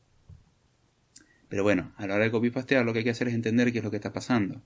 Pero 1.48 1.64
bueno, 1.64 1.94
a 1.98 2.08
la 2.08 2.16
hora 2.16 2.26
de 2.26 2.32
copy 2.32 2.50
pastear 2.50 2.86
lo 2.86 2.94
que 2.94 3.00
hay 3.00 3.06
que 3.06 3.12
hacer 3.12 3.28
es 3.28 3.34
entender 3.34 3.72
qué 3.72 3.80
es 3.80 3.84
lo 3.84 3.92
que 3.92 3.98
está 3.98 4.14
pasando. 4.14 4.62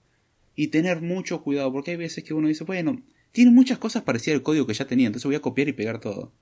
Y 0.56 0.68
tener 0.68 1.02
mucho 1.02 1.44
cuidado, 1.44 1.72
porque 1.72 1.92
hay 1.92 1.98
veces 1.98 2.24
que 2.24 2.34
uno 2.34 2.48
dice, 2.48 2.64
bueno, 2.64 3.02
tiene 3.32 3.52
muchas 3.52 3.78
cosas 3.78 4.04
parecidas 4.04 4.38
al 4.38 4.44
código 4.44 4.66
que 4.66 4.74
ya 4.74 4.88
tenía, 4.88 5.08
entonces 5.08 5.26
voy 5.26 5.36
a 5.36 5.42
copiar 5.42 5.68
y 5.68 5.74
pegar 5.74 6.00
todo. 6.00 6.34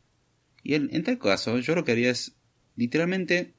Y 0.64 0.76
en, 0.76 0.90
en 0.94 1.04
tal 1.04 1.20
caso, 1.20 1.60
yo 1.60 1.76
lo 1.76 1.84
que 1.84 1.92
haría 1.92 2.10
es 2.10 2.36
literalmente 2.76 3.54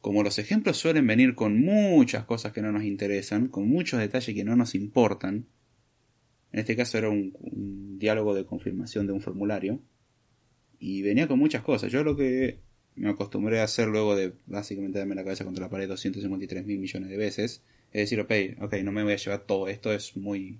como 0.00 0.22
los 0.22 0.38
ejemplos 0.38 0.78
suelen 0.78 1.06
venir 1.06 1.34
con 1.34 1.60
muchas 1.60 2.24
cosas 2.24 2.52
que 2.52 2.62
no 2.62 2.72
nos 2.72 2.84
interesan, 2.84 3.48
con 3.48 3.68
muchos 3.68 4.00
detalles 4.00 4.34
que 4.34 4.44
no 4.44 4.56
nos 4.56 4.74
importan, 4.74 5.46
En 6.52 6.58
este 6.58 6.74
caso 6.74 6.98
era 6.98 7.08
un, 7.10 7.98
diálogo 7.98 8.34
de 8.34 8.44
confirmación 8.44 9.06
de 9.06 9.12
un 9.12 9.20
formulario. 9.20 9.80
Y 10.80 11.02
venía 11.02 11.28
con 11.28 11.38
muchas 11.38 11.62
cosas. 11.62 11.92
Yo 11.92 12.02
lo 12.02 12.16
que 12.16 12.58
me 12.96 13.10
acostumbré 13.10 13.60
a 13.60 13.64
hacer 13.64 13.88
luego 13.88 14.16
de 14.16 14.32
básicamente 14.46 14.98
darme 14.98 15.14
la 15.14 15.22
cabeza 15.22 15.44
contra 15.44 15.64
la 15.64 15.70
pared 15.70 15.86
253 15.86 16.66
mil 16.66 16.78
millones 16.80 17.10
de 17.10 17.16
veces. 17.16 17.62
Es 17.92 18.10
decir, 18.10 18.20
ok, 18.20 18.62
ok, 18.62 18.74
no 18.82 18.92
me 18.92 19.04
voy 19.04 19.12
a 19.12 19.16
llevar 19.16 19.46
todo 19.46 19.68
esto, 19.68 19.92
es 19.92 20.16
muy 20.16 20.58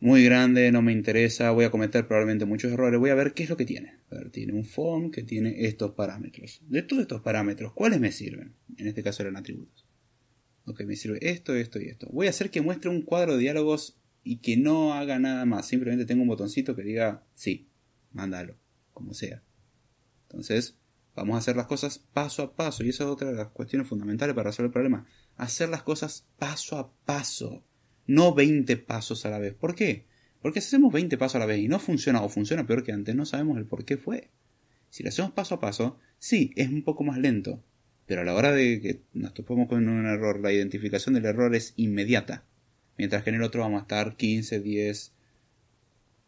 muy 0.00 0.24
grande, 0.24 0.70
no 0.72 0.82
me 0.82 0.92
interesa, 0.92 1.50
voy 1.52 1.64
a 1.64 1.70
cometer 1.70 2.06
probablemente 2.06 2.44
muchos 2.44 2.72
errores, 2.72 3.00
voy 3.00 3.10
a 3.10 3.14
ver 3.14 3.32
qué 3.32 3.44
es 3.44 3.48
lo 3.48 3.56
que 3.56 3.64
tiene. 3.64 3.94
A 4.10 4.16
ver, 4.16 4.30
tiene 4.30 4.52
un 4.52 4.64
form 4.64 5.10
que 5.10 5.22
tiene 5.22 5.66
estos 5.66 5.92
parámetros. 5.92 6.60
De 6.68 6.82
todos 6.82 7.02
estos 7.02 7.22
parámetros, 7.22 7.72
¿cuáles 7.72 8.00
me 8.00 8.12
sirven? 8.12 8.54
En 8.76 8.86
este 8.86 9.02
caso 9.02 9.22
eran 9.22 9.36
atributos. 9.36 9.86
Ok, 10.66 10.82
me 10.82 10.96
sirve 10.96 11.18
esto, 11.22 11.54
esto 11.54 11.80
y 11.80 11.86
esto. 11.86 12.08
Voy 12.10 12.26
a 12.26 12.30
hacer 12.30 12.50
que 12.50 12.60
muestre 12.60 12.90
un 12.90 13.02
cuadro 13.02 13.36
de 13.36 13.42
diálogos 13.42 13.98
y 14.22 14.38
que 14.38 14.56
no 14.56 14.94
haga 14.94 15.18
nada 15.18 15.44
más. 15.46 15.66
Simplemente 15.66 16.04
tengo 16.04 16.22
un 16.22 16.28
botoncito 16.28 16.74
que 16.74 16.82
diga 16.82 17.24
sí, 17.34 17.68
mándalo, 18.12 18.56
como 18.92 19.14
sea. 19.14 19.42
Entonces, 20.28 20.76
vamos 21.14 21.36
a 21.36 21.38
hacer 21.38 21.56
las 21.56 21.66
cosas 21.66 21.98
paso 21.98 22.42
a 22.42 22.56
paso. 22.56 22.84
Y 22.84 22.88
esa 22.88 23.04
es 23.04 23.10
otra 23.10 23.30
de 23.30 23.36
las 23.36 23.48
cuestiones 23.48 23.88
fundamentales 23.88 24.34
para 24.34 24.50
resolver 24.50 24.68
el 24.68 24.72
problema. 24.72 25.06
Hacer 25.36 25.68
las 25.68 25.84
cosas 25.84 26.26
paso 26.38 26.76
a 26.76 26.92
paso 27.04 27.64
no 28.06 28.34
20 28.34 28.76
pasos 28.76 29.26
a 29.26 29.30
la 29.30 29.38
vez. 29.38 29.54
¿Por 29.54 29.74
qué? 29.74 30.04
Porque 30.42 30.60
si 30.60 30.68
hacemos 30.68 30.92
20 30.92 31.18
pasos 31.18 31.36
a 31.36 31.38
la 31.40 31.46
vez 31.46 31.58
y 31.58 31.68
no 31.68 31.78
funciona 31.78 32.22
o 32.22 32.28
funciona 32.28 32.66
peor 32.66 32.84
que 32.84 32.92
antes, 32.92 33.14
no 33.14 33.26
sabemos 33.26 33.58
el 33.58 33.66
por 33.66 33.84
qué 33.84 33.96
fue. 33.96 34.30
Si 34.90 35.02
lo 35.02 35.08
hacemos 35.08 35.32
paso 35.32 35.56
a 35.56 35.60
paso, 35.60 35.98
sí, 36.18 36.52
es 36.56 36.68
un 36.68 36.82
poco 36.82 37.04
más 37.04 37.18
lento, 37.18 37.62
pero 38.06 38.20
a 38.20 38.24
la 38.24 38.34
hora 38.34 38.52
de 38.52 38.80
que 38.80 39.02
nos 39.12 39.34
topemos 39.34 39.68
con 39.68 39.88
un 39.88 40.06
error, 40.06 40.40
la 40.40 40.52
identificación 40.52 41.14
del 41.14 41.26
error 41.26 41.54
es 41.54 41.74
inmediata. 41.76 42.44
Mientras 42.96 43.22
que 43.24 43.30
en 43.30 43.36
el 43.36 43.42
otro 43.42 43.62
vamos 43.62 43.80
a 43.80 43.82
estar 43.82 44.16
15, 44.16 44.60
10, 44.60 45.12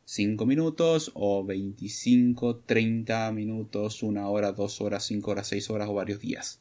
5 0.04 0.46
minutos 0.46 1.12
o 1.14 1.44
25, 1.44 2.56
30 2.60 3.30
minutos, 3.32 4.02
1 4.02 4.30
hora, 4.30 4.52
2 4.52 4.80
horas, 4.80 5.04
5 5.04 5.30
horas, 5.30 5.46
6 5.48 5.70
horas 5.70 5.88
o 5.88 5.94
varios 5.94 6.20
días. 6.20 6.60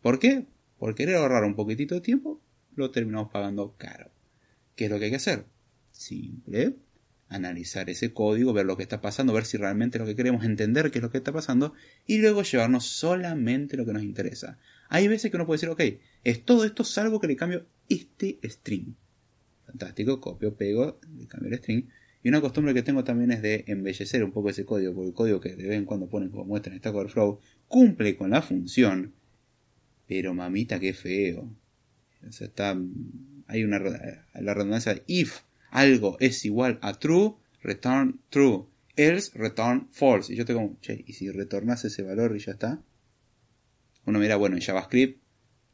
¿Por 0.00 0.18
qué? 0.18 0.46
Por 0.78 0.94
querer 0.94 1.16
ahorrar 1.16 1.44
un 1.44 1.54
poquitito 1.54 1.94
de 1.94 2.00
tiempo, 2.00 2.40
lo 2.74 2.90
terminamos 2.90 3.30
pagando 3.30 3.74
caro. 3.76 4.13
¿Qué 4.76 4.86
es 4.86 4.90
lo 4.90 4.98
que 4.98 5.06
hay 5.06 5.10
que 5.10 5.16
hacer? 5.16 5.46
Simple. 5.92 6.76
Analizar 7.28 7.88
ese 7.90 8.12
código, 8.12 8.52
ver 8.52 8.66
lo 8.66 8.76
que 8.76 8.82
está 8.82 9.00
pasando, 9.00 9.32
ver 9.32 9.44
si 9.44 9.56
realmente 9.56 9.98
lo 9.98 10.06
que 10.06 10.14
queremos, 10.14 10.44
entender 10.44 10.90
qué 10.90 10.98
es 10.98 11.02
lo 11.02 11.10
que 11.10 11.18
está 11.18 11.32
pasando 11.32 11.72
y 12.06 12.18
luego 12.18 12.42
llevarnos 12.42 12.86
solamente 12.86 13.76
lo 13.76 13.86
que 13.86 13.92
nos 13.92 14.02
interesa. 14.02 14.58
Hay 14.88 15.08
veces 15.08 15.30
que 15.30 15.36
uno 15.36 15.46
puede 15.46 15.58
decir, 15.58 15.70
ok, 15.70 16.00
es 16.22 16.44
todo 16.44 16.64
esto 16.64 16.84
salvo 16.84 17.20
que 17.20 17.26
le 17.26 17.36
cambio 17.36 17.66
este 17.88 18.38
string. 18.44 18.94
Fantástico, 19.66 20.20
copio, 20.20 20.54
pego, 20.54 21.00
le 21.16 21.26
cambio 21.26 21.50
el 21.50 21.58
string. 21.58 21.88
Y 22.22 22.28
una 22.28 22.40
costumbre 22.40 22.74
que 22.74 22.82
tengo 22.82 23.04
también 23.04 23.32
es 23.32 23.42
de 23.42 23.64
embellecer 23.66 24.22
un 24.22 24.32
poco 24.32 24.50
ese 24.50 24.64
código, 24.64 24.94
porque 24.94 25.08
el 25.08 25.14
código 25.14 25.40
que 25.40 25.56
de 25.56 25.66
vez 25.66 25.78
en 25.78 25.84
cuando 25.84 26.08
ponen 26.08 26.30
como 26.30 26.44
muestra 26.44 26.72
en 26.72 26.78
Stack 26.78 26.94
Overflow 26.94 27.40
cumple 27.68 28.16
con 28.16 28.30
la 28.30 28.42
función, 28.42 29.12
pero 30.06 30.34
mamita 30.34 30.78
qué 30.78 30.92
feo 30.94 31.50
está, 32.40 32.78
hay 33.46 33.64
una 33.64 33.78
la 33.78 34.54
redundancia 34.54 34.94
de 34.94 35.02
if 35.06 35.40
algo 35.70 36.16
es 36.20 36.44
igual 36.44 36.78
a 36.82 36.94
true, 36.94 37.34
return 37.60 38.20
true, 38.30 38.66
else 38.96 39.32
return 39.34 39.88
false. 39.90 40.32
Y 40.32 40.36
yo 40.36 40.44
tengo, 40.44 40.76
che, 40.80 41.04
¿y 41.04 41.14
si 41.14 41.30
retornas 41.30 41.84
ese 41.84 42.02
valor 42.02 42.36
y 42.36 42.38
ya 42.38 42.52
está? 42.52 42.80
Uno 44.06 44.20
mira, 44.20 44.36
bueno, 44.36 44.54
en 44.54 44.62
JavaScript 44.62 45.20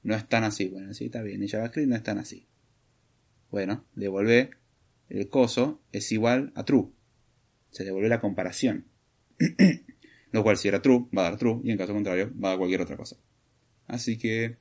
no 0.02 0.14
es 0.14 0.26
tan 0.26 0.44
así. 0.44 0.68
Bueno, 0.68 0.94
sí, 0.94 1.06
está 1.06 1.22
bien, 1.22 1.42
en 1.42 1.48
JavaScript 1.48 1.88
no 1.88 1.96
es 1.96 2.02
tan 2.02 2.18
así. 2.18 2.46
Bueno, 3.50 3.84
devuelve 3.94 4.50
el 5.10 5.28
coso 5.28 5.82
es 5.92 6.10
igual 6.12 6.52
a 6.54 6.64
true. 6.64 6.88
Se 7.70 7.84
devuelve 7.84 8.08
la 8.08 8.20
comparación. 8.20 8.86
Lo 10.32 10.42
cual 10.42 10.56
si 10.56 10.68
era 10.68 10.80
true, 10.80 11.06
va 11.16 11.26
a 11.26 11.30
dar 11.30 11.38
true, 11.38 11.60
y 11.64 11.72
en 11.72 11.76
caso 11.76 11.92
contrario, 11.92 12.32
va 12.42 12.48
a 12.48 12.50
dar 12.52 12.58
cualquier 12.58 12.80
otra 12.80 12.96
cosa. 12.96 13.16
Así 13.86 14.16
que 14.16 14.56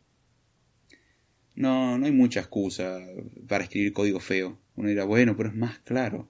no, 1.60 1.98
no 1.98 2.06
hay 2.06 2.14
mucha 2.14 2.40
excusa 2.40 3.02
para 3.50 3.66
escribir 3.66 3.92
código 3.92 4.22
feo. 4.22 4.58
Uno 4.78 4.88
dirá, 4.88 5.04
bueno, 5.04 5.36
pero 5.36 5.50
es 5.50 5.56
más 5.56 5.78
claro. 5.80 6.30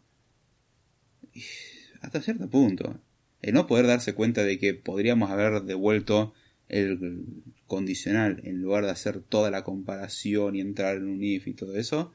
hasta 2.01 2.19
cierto 2.19 2.49
punto. 2.49 2.99
El 3.39 3.53
no 3.53 3.67
poder 3.67 3.85
darse 3.85 4.15
cuenta 4.15 4.43
de 4.43 4.57
que 4.57 4.73
podríamos 4.73 5.29
haber 5.29 5.61
devuelto 5.61 6.33
el 6.67 7.43
condicional 7.67 8.41
en 8.43 8.59
lugar 8.63 8.85
de 8.85 8.89
hacer 8.89 9.21
toda 9.21 9.51
la 9.51 9.63
comparación 9.63 10.55
y 10.55 10.61
entrar 10.61 10.97
en 10.97 11.07
un 11.07 11.23
if 11.23 11.45
y 11.45 11.53
todo 11.53 11.77
eso, 11.77 12.11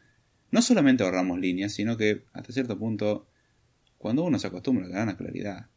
no 0.51 0.61
solamente 0.61 1.05
ahorramos 1.05 1.39
líneas, 1.39 1.73
sino 1.73 1.97
que 1.97 2.25
hasta 2.33 2.53
cierto 2.53 2.77
punto, 2.81 3.29
cuando 3.97 4.25
uno 4.25 4.41
se 4.41 4.49
acostumbra, 4.49 4.89
gana 4.89 5.17
claridad. 5.17 5.69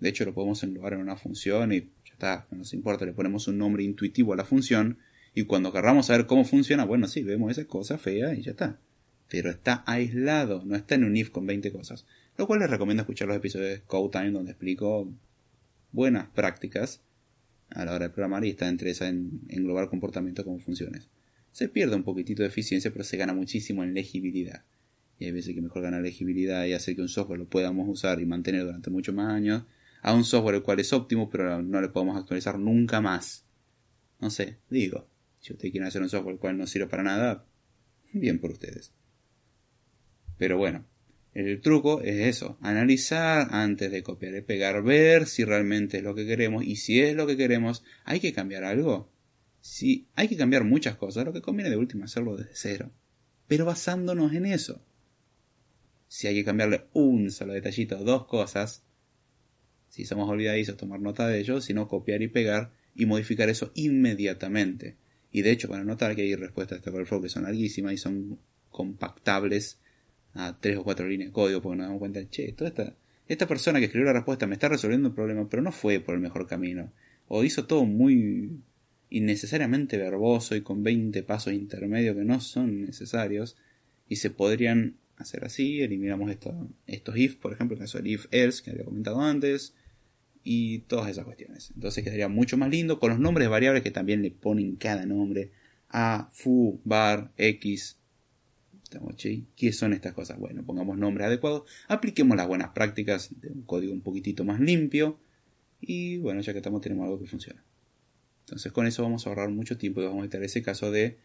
De 0.00 0.10
hecho, 0.10 0.26
lo 0.26 0.34
podemos 0.34 0.62
englobar 0.62 0.92
en 0.92 1.00
una 1.00 1.16
función 1.16 1.72
y 1.72 1.80
ya 1.80 2.12
está, 2.12 2.46
no 2.50 2.58
nos 2.58 2.74
importa, 2.74 3.06
le 3.06 3.14
ponemos 3.14 3.48
un 3.48 3.56
nombre 3.56 3.84
intuitivo 3.84 4.34
a 4.34 4.36
la 4.36 4.44
función 4.44 4.98
y 5.36 5.44
cuando 5.44 5.70
querramos 5.70 6.06
saber 6.06 6.24
cómo 6.24 6.46
funciona, 6.46 6.86
bueno, 6.86 7.08
sí, 7.08 7.22
vemos 7.22 7.50
esa 7.50 7.66
cosa 7.66 7.98
fea 7.98 8.34
y 8.34 8.40
ya 8.40 8.52
está. 8.52 8.80
Pero 9.28 9.50
está 9.50 9.84
aislado, 9.86 10.62
no 10.64 10.74
está 10.74 10.94
en 10.94 11.04
un 11.04 11.14
if 11.14 11.28
con 11.28 11.44
20 11.44 11.70
cosas. 11.72 12.06
Lo 12.38 12.46
cual 12.46 12.60
les 12.60 12.70
recomiendo 12.70 13.02
escuchar 13.02 13.28
los 13.28 13.36
episodios 13.36 13.68
de 13.68 13.82
Code 13.82 14.12
Time 14.12 14.30
donde 14.30 14.52
explico 14.52 15.12
buenas 15.92 16.28
prácticas 16.28 17.02
a 17.68 17.84
la 17.84 17.92
hora 17.92 18.08
de 18.08 18.14
programar 18.14 18.46
y 18.46 18.48
está 18.48 18.66
entre 18.66 18.88
esa 18.88 19.08
en 19.08 19.42
englobar 19.50 19.90
comportamiento 19.90 20.42
como 20.42 20.58
funciones. 20.58 21.10
Se 21.52 21.68
pierde 21.68 21.96
un 21.96 22.02
poquitito 22.02 22.42
de 22.42 22.48
eficiencia, 22.48 22.90
pero 22.90 23.04
se 23.04 23.18
gana 23.18 23.34
muchísimo 23.34 23.84
en 23.84 23.92
legibilidad. 23.92 24.64
Y 25.18 25.26
hay 25.26 25.32
veces 25.32 25.54
que 25.54 25.60
mejor 25.60 25.82
ganar 25.82 26.00
legibilidad 26.00 26.64
y 26.64 26.72
hacer 26.72 26.96
que 26.96 27.02
un 27.02 27.10
software 27.10 27.40
lo 27.40 27.46
podamos 27.46 27.86
usar 27.90 28.22
y 28.22 28.24
mantener 28.24 28.64
durante 28.64 28.88
muchos 28.88 29.14
más 29.14 29.34
años 29.34 29.64
a 30.00 30.14
un 30.14 30.24
software 30.24 30.54
el 30.54 30.62
cual 30.62 30.80
es 30.80 30.94
óptimo, 30.94 31.28
pero 31.28 31.60
no 31.60 31.82
le 31.82 31.90
podemos 31.90 32.16
actualizar 32.16 32.58
nunca 32.58 33.02
más. 33.02 33.44
No 34.18 34.30
sé, 34.30 34.56
digo. 34.70 35.06
Si 35.46 35.52
ustedes 35.52 35.70
quieren 35.70 35.86
hacer 35.86 36.02
un 36.02 36.08
software 36.08 36.34
el 36.34 36.40
cual 36.40 36.58
no 36.58 36.66
sirve 36.66 36.88
para 36.88 37.04
nada, 37.04 37.46
bien 38.12 38.40
por 38.40 38.50
ustedes. 38.50 38.92
Pero 40.38 40.58
bueno, 40.58 40.84
el 41.34 41.60
truco 41.60 42.00
es 42.02 42.16
eso, 42.16 42.58
analizar 42.60 43.46
antes 43.52 43.92
de 43.92 44.02
copiar 44.02 44.34
y 44.34 44.40
pegar, 44.40 44.82
ver 44.82 45.26
si 45.26 45.44
realmente 45.44 45.98
es 45.98 46.02
lo 46.02 46.16
que 46.16 46.26
queremos 46.26 46.64
y 46.64 46.74
si 46.74 47.00
es 47.00 47.14
lo 47.14 47.28
que 47.28 47.36
queremos, 47.36 47.84
hay 48.04 48.18
que 48.18 48.32
cambiar 48.32 48.64
algo. 48.64 49.08
Si 49.60 50.08
hay 50.16 50.26
que 50.26 50.36
cambiar 50.36 50.64
muchas 50.64 50.96
cosas, 50.96 51.24
lo 51.24 51.32
que 51.32 51.42
conviene 51.42 51.70
de 51.70 51.76
último 51.76 52.06
hacerlo 52.06 52.36
desde 52.36 52.50
cero, 52.54 52.90
pero 53.46 53.64
basándonos 53.64 54.32
en 54.32 54.46
eso. 54.46 54.84
Si 56.08 56.26
hay 56.26 56.34
que 56.34 56.44
cambiarle 56.44 56.86
un 56.92 57.30
solo 57.30 57.52
detallito, 57.52 58.02
dos 58.02 58.26
cosas, 58.26 58.82
si 59.90 60.06
somos 60.06 60.28
olvidadizos, 60.28 60.76
tomar 60.76 60.98
nota 60.98 61.28
de 61.28 61.38
ello, 61.38 61.60
sino 61.60 61.86
copiar 61.86 62.20
y 62.22 62.26
pegar 62.26 62.72
y 62.96 63.06
modificar 63.06 63.48
eso 63.48 63.70
inmediatamente. 63.76 64.96
Y 65.36 65.42
de 65.42 65.50
hecho, 65.50 65.68
para 65.68 65.84
notar 65.84 66.16
que 66.16 66.22
hay 66.22 66.34
respuestas 66.34 66.82
de 66.82 66.90
Stack 66.90 67.20
que 67.20 67.28
son 67.28 67.42
larguísimas 67.42 67.92
y 67.92 67.98
son 67.98 68.38
compactables 68.70 69.78
a 70.32 70.56
tres 70.58 70.78
o 70.78 70.82
cuatro 70.82 71.06
líneas 71.06 71.28
de 71.28 71.34
código, 71.34 71.60
porque 71.60 71.76
nos 71.76 71.88
damos 71.88 71.98
cuenta, 71.98 72.26
che, 72.30 72.52
toda 72.52 72.70
esta, 72.70 72.96
esta 73.28 73.46
persona 73.46 73.78
que 73.78 73.84
escribió 73.84 74.06
la 74.06 74.14
respuesta 74.14 74.46
me 74.46 74.54
está 74.54 74.70
resolviendo 74.70 75.10
un 75.10 75.14
problema, 75.14 75.46
pero 75.46 75.62
no 75.62 75.72
fue 75.72 76.00
por 76.00 76.14
el 76.14 76.22
mejor 76.22 76.46
camino. 76.46 76.90
O 77.28 77.44
hizo 77.44 77.66
todo 77.66 77.84
muy 77.84 78.62
innecesariamente 79.10 79.98
verboso 79.98 80.56
y 80.56 80.62
con 80.62 80.82
20 80.82 81.22
pasos 81.24 81.52
intermedios 81.52 82.16
que 82.16 82.24
no 82.24 82.40
son 82.40 82.86
necesarios 82.86 83.58
y 84.08 84.16
se 84.16 84.30
podrían 84.30 84.96
hacer 85.18 85.44
así, 85.44 85.82
eliminamos 85.82 86.30
estos 86.30 87.16
if, 87.18 87.36
por 87.36 87.52
ejemplo, 87.52 87.74
el 87.74 87.82
caso 87.82 87.98
del 87.98 88.06
if 88.06 88.24
else 88.30 88.62
que 88.62 88.70
había 88.70 88.86
comentado 88.86 89.20
antes, 89.20 89.74
y 90.48 90.78
todas 90.86 91.10
esas 91.10 91.24
cuestiones. 91.24 91.72
Entonces 91.74 92.04
quedaría 92.04 92.28
mucho 92.28 92.56
más 92.56 92.70
lindo 92.70 93.00
con 93.00 93.10
los 93.10 93.18
nombres 93.18 93.46
de 93.46 93.48
variables 93.48 93.82
que 93.82 93.90
también 93.90 94.22
le 94.22 94.30
ponen 94.30 94.76
cada 94.76 95.04
nombre. 95.04 95.50
A, 95.88 96.30
fu, 96.32 96.80
bar, 96.84 97.32
x. 97.36 97.96
¿Qué 99.56 99.72
son 99.72 99.92
estas 99.92 100.12
cosas? 100.12 100.38
Bueno, 100.38 100.62
pongamos 100.62 100.96
nombres 100.98 101.26
adecuados, 101.26 101.64
apliquemos 101.88 102.36
las 102.36 102.46
buenas 102.46 102.68
prácticas 102.68 103.30
de 103.40 103.48
un 103.48 103.62
código 103.62 103.92
un 103.92 104.02
poquitito 104.02 104.44
más 104.44 104.60
limpio 104.60 105.18
y 105.80 106.18
bueno, 106.18 106.40
ya 106.42 106.52
que 106.52 106.60
estamos 106.60 106.80
tenemos 106.80 107.04
algo 107.04 107.18
que 107.18 107.26
funciona. 107.26 107.64
Entonces 108.44 108.70
con 108.70 108.86
eso 108.86 109.02
vamos 109.02 109.26
a 109.26 109.30
ahorrar 109.30 109.50
mucho 109.50 109.76
tiempo 109.76 110.00
y 110.00 110.04
vamos 110.04 110.20
a 110.20 110.24
evitar 110.26 110.44
ese 110.44 110.62
caso 110.62 110.92
de 110.92 111.18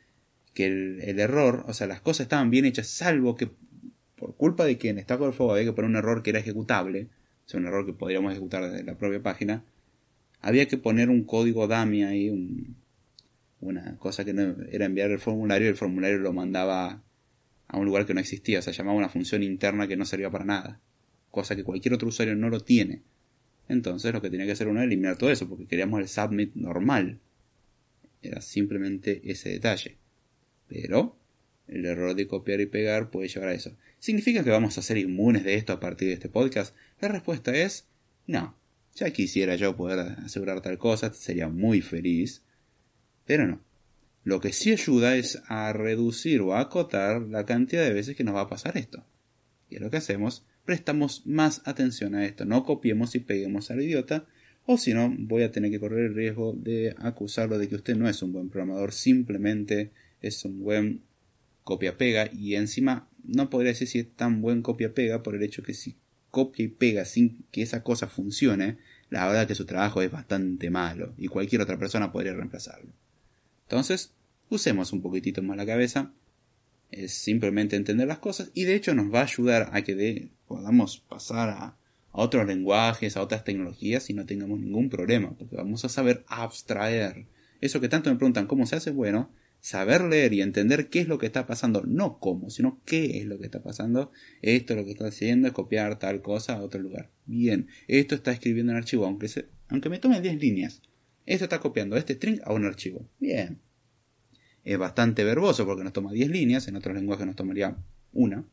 que 0.55 0.65
el, 0.65 1.19
error, 1.19 1.63
o 1.67 1.73
sea, 1.75 1.85
las 1.85 2.01
cosas 2.01 2.21
estaban 2.25 2.49
bien 2.49 2.65
hechas, 2.65 2.87
salvo 2.87 3.35
que 3.35 3.51
por 4.15 4.35
culpa 4.35 4.65
de 4.65 4.79
que 4.79 4.89
en 4.89 4.99
Stack 4.99 5.21
Overflow 5.21 5.51
había 5.51 5.65
que 5.65 5.73
poner 5.73 5.91
un 5.91 5.97
error 5.97 6.23
que 6.23 6.31
era 6.31 6.39
ejecutable, 6.39 7.09
es 7.51 7.55
un 7.55 7.67
error 7.67 7.85
que 7.85 7.93
podríamos 7.93 8.31
ejecutar 8.31 8.69
desde 8.69 8.83
la 8.83 8.97
propia 8.97 9.21
página, 9.21 9.63
había 10.39 10.67
que 10.67 10.77
poner 10.77 11.09
un 11.09 11.23
código 11.23 11.67
dummy 11.67 12.03
ahí, 12.03 12.75
una 13.59 13.97
cosa 13.97 14.25
que 14.25 14.33
no 14.33 14.55
era 14.71 14.85
enviar 14.85 15.11
el 15.11 15.19
formulario 15.19 15.67
y 15.67 15.69
el 15.69 15.75
formulario 15.75 16.17
lo 16.19 16.33
mandaba 16.33 17.03
a 17.67 17.77
un 17.77 17.85
lugar 17.85 18.05
que 18.05 18.13
no 18.13 18.19
existía, 18.19 18.59
o 18.59 18.61
sea, 18.61 18.73
llamaba 18.73 18.97
una 18.97 19.09
función 19.09 19.43
interna 19.43 19.87
que 19.87 19.97
no 19.97 20.05
servía 20.05 20.29
para 20.29 20.45
nada, 20.45 20.79
cosa 21.29 21.55
que 21.55 21.63
cualquier 21.63 21.93
otro 21.93 22.07
usuario 22.07 22.35
no 22.35 22.49
lo 22.49 22.61
tiene. 22.61 23.01
Entonces 23.67 24.11
lo 24.13 24.21
que 24.21 24.29
tenía 24.29 24.45
que 24.45 24.51
hacer 24.53 24.67
uno 24.67 24.79
era 24.79 24.87
eliminar 24.87 25.17
todo 25.17 25.31
eso, 25.31 25.47
porque 25.47 25.65
queríamos 25.65 26.01
el 26.01 26.07
submit 26.07 26.55
normal. 26.55 27.19
Era 28.21 28.41
simplemente 28.41 29.21
ese 29.23 29.49
detalle. 29.49 29.97
Pero 30.67 31.17
El 31.67 31.85
error 31.85 32.15
de 32.15 32.27
copiar 32.27 32.59
y 32.61 32.65
pegar 32.65 33.11
puede 33.11 33.27
llevar 33.27 33.49
a 33.49 33.53
eso. 33.53 33.75
¿Significa 33.99 34.43
que 34.43 34.49
vamos 34.49 34.77
a 34.77 34.81
ser 34.81 34.97
inmunes 34.97 35.43
de 35.43 35.55
esto 35.55 35.73
a 35.73 35.79
partir 35.79 36.07
de 36.07 36.15
este 36.15 36.29
podcast? 36.29 36.75
La 36.99 37.07
respuesta 37.07 37.55
es 37.55 37.87
no. 38.27 38.57
Ya 38.95 39.09
quisiera 39.11 39.55
yo 39.55 39.75
poder 39.75 39.99
asegurar 39.99 40.61
tal 40.61 40.77
cosa, 40.77 41.13
sería 41.13 41.47
muy 41.47 41.81
feliz. 41.81 42.43
Pero 43.25 43.47
no. 43.47 43.61
Lo 44.23 44.39
que 44.39 44.53
sí 44.53 44.71
ayuda 44.71 45.15
es 45.15 45.41
a 45.47 45.73
reducir 45.73 46.41
o 46.41 46.53
a 46.53 46.61
acotar 46.61 47.21
la 47.21 47.45
cantidad 47.45 47.83
de 47.83 47.93
veces 47.93 48.15
que 48.15 48.23
nos 48.23 48.35
va 48.35 48.41
a 48.41 48.49
pasar 48.49 48.77
esto. 48.77 49.03
Y 49.69 49.75
es 49.75 49.81
lo 49.81 49.89
que 49.89 49.97
hacemos, 49.97 50.45
prestamos 50.65 51.25
más 51.25 51.61
atención 51.65 52.13
a 52.13 52.25
esto. 52.25 52.45
No 52.45 52.63
copiemos 52.63 53.15
y 53.15 53.19
peguemos 53.19 53.71
al 53.71 53.81
idiota, 53.81 54.25
o 54.65 54.77
si 54.77 54.93
no, 54.93 55.13
voy 55.17 55.43
a 55.43 55.51
tener 55.51 55.71
que 55.71 55.79
correr 55.79 56.05
el 56.05 56.15
riesgo 56.15 56.53
de 56.53 56.93
acusarlo 56.99 57.57
de 57.57 57.67
que 57.67 57.75
usted 57.75 57.95
no 57.95 58.07
es 58.07 58.21
un 58.21 58.31
buen 58.31 58.49
programador, 58.49 58.91
simplemente 58.91 59.91
es 60.21 60.45
un 60.45 60.59
buen 60.59 61.01
copia-pega 61.63 62.29
y 62.33 62.55
encima 62.55 63.07
no 63.23 63.49
podría 63.49 63.71
decir 63.71 63.87
si 63.87 63.99
es 63.99 64.11
tan 64.15 64.41
buen 64.41 64.61
copia-pega 64.61 65.23
por 65.23 65.35
el 65.35 65.43
hecho 65.43 65.63
que 65.63 65.73
si 65.73 65.95
copia 66.31 66.65
y 66.65 66.69
pega 66.69 67.05
sin 67.05 67.43
que 67.51 67.61
esa 67.61 67.83
cosa 67.83 68.07
funcione, 68.07 68.77
la 69.09 69.27
verdad 69.27 69.47
que 69.47 69.55
su 69.55 69.65
trabajo 69.65 70.01
es 70.01 70.11
bastante 70.11 70.69
malo 70.69 71.13
y 71.17 71.27
cualquier 71.27 71.61
otra 71.61 71.77
persona 71.77 72.11
podría 72.11 72.33
reemplazarlo. 72.33 72.91
Entonces, 73.63 74.13
usemos 74.49 74.93
un 74.93 75.01
poquitito 75.01 75.43
más 75.43 75.57
la 75.57 75.65
cabeza, 75.65 76.11
es 76.89 77.13
simplemente 77.13 77.75
entender 77.75 78.07
las 78.07 78.19
cosas 78.19 78.51
y 78.53 78.63
de 78.63 78.75
hecho 78.75 78.93
nos 78.93 79.13
va 79.13 79.19
a 79.19 79.23
ayudar 79.23 79.69
a 79.73 79.81
que 79.81 80.29
podamos 80.47 80.97
pasar 80.97 81.49
a, 81.49 81.63
a 81.63 81.77
otros 82.11 82.45
lenguajes, 82.47 83.15
a 83.15 83.21
otras 83.21 83.43
tecnologías 83.43 84.09
y 84.09 84.13
no 84.13 84.25
tengamos 84.25 84.59
ningún 84.59 84.89
problema, 84.89 85.31
porque 85.37 85.55
vamos 85.55 85.85
a 85.85 85.89
saber 85.89 86.23
abstraer. 86.27 87.27
Eso 87.61 87.79
que 87.79 87.89
tanto 87.89 88.09
me 88.09 88.15
preguntan 88.15 88.47
cómo 88.47 88.65
se 88.65 88.75
hace, 88.75 88.91
bueno, 88.91 89.29
saber 89.61 90.03
leer 90.03 90.33
y 90.33 90.41
entender 90.41 90.89
qué 90.89 90.99
es 90.99 91.07
lo 91.07 91.19
que 91.19 91.27
está 91.27 91.45
pasando, 91.45 91.83
no 91.85 92.19
cómo, 92.19 92.49
sino 92.49 92.81
qué 92.83 93.19
es 93.19 93.25
lo 93.25 93.37
que 93.39 93.45
está 93.45 93.61
pasando. 93.61 94.11
Esto 94.41 94.75
lo 94.75 94.83
que 94.83 94.91
está 94.91 95.07
haciendo 95.07 95.47
es 95.47 95.53
copiar 95.53 95.99
tal 95.99 96.21
cosa 96.21 96.55
a 96.55 96.61
otro 96.61 96.81
lugar. 96.81 97.11
Bien, 97.25 97.67
esto 97.87 98.15
está 98.15 98.31
escribiendo 98.31 98.73
en 98.73 98.79
archivo, 98.79 99.05
aunque, 99.05 99.29
se, 99.29 99.45
aunque 99.69 99.89
me 99.89 99.99
tome 99.99 100.19
10 100.19 100.41
líneas. 100.41 100.81
Esto 101.27 101.45
está 101.45 101.59
copiando 101.59 101.95
este 101.95 102.15
string 102.15 102.41
a 102.43 102.51
un 102.53 102.65
archivo. 102.65 103.07
Bien. 103.19 103.59
Es 104.63 104.77
bastante 104.77 105.23
verboso 105.23 105.65
porque 105.65 105.83
nos 105.83 105.93
toma 105.93 106.11
10 106.11 106.29
líneas, 106.29 106.67
en 106.67 106.75
otros 106.75 106.95
lenguajes 106.95 107.27
nos 107.27 107.35
tomaría 107.35 107.77
una. 108.11 108.43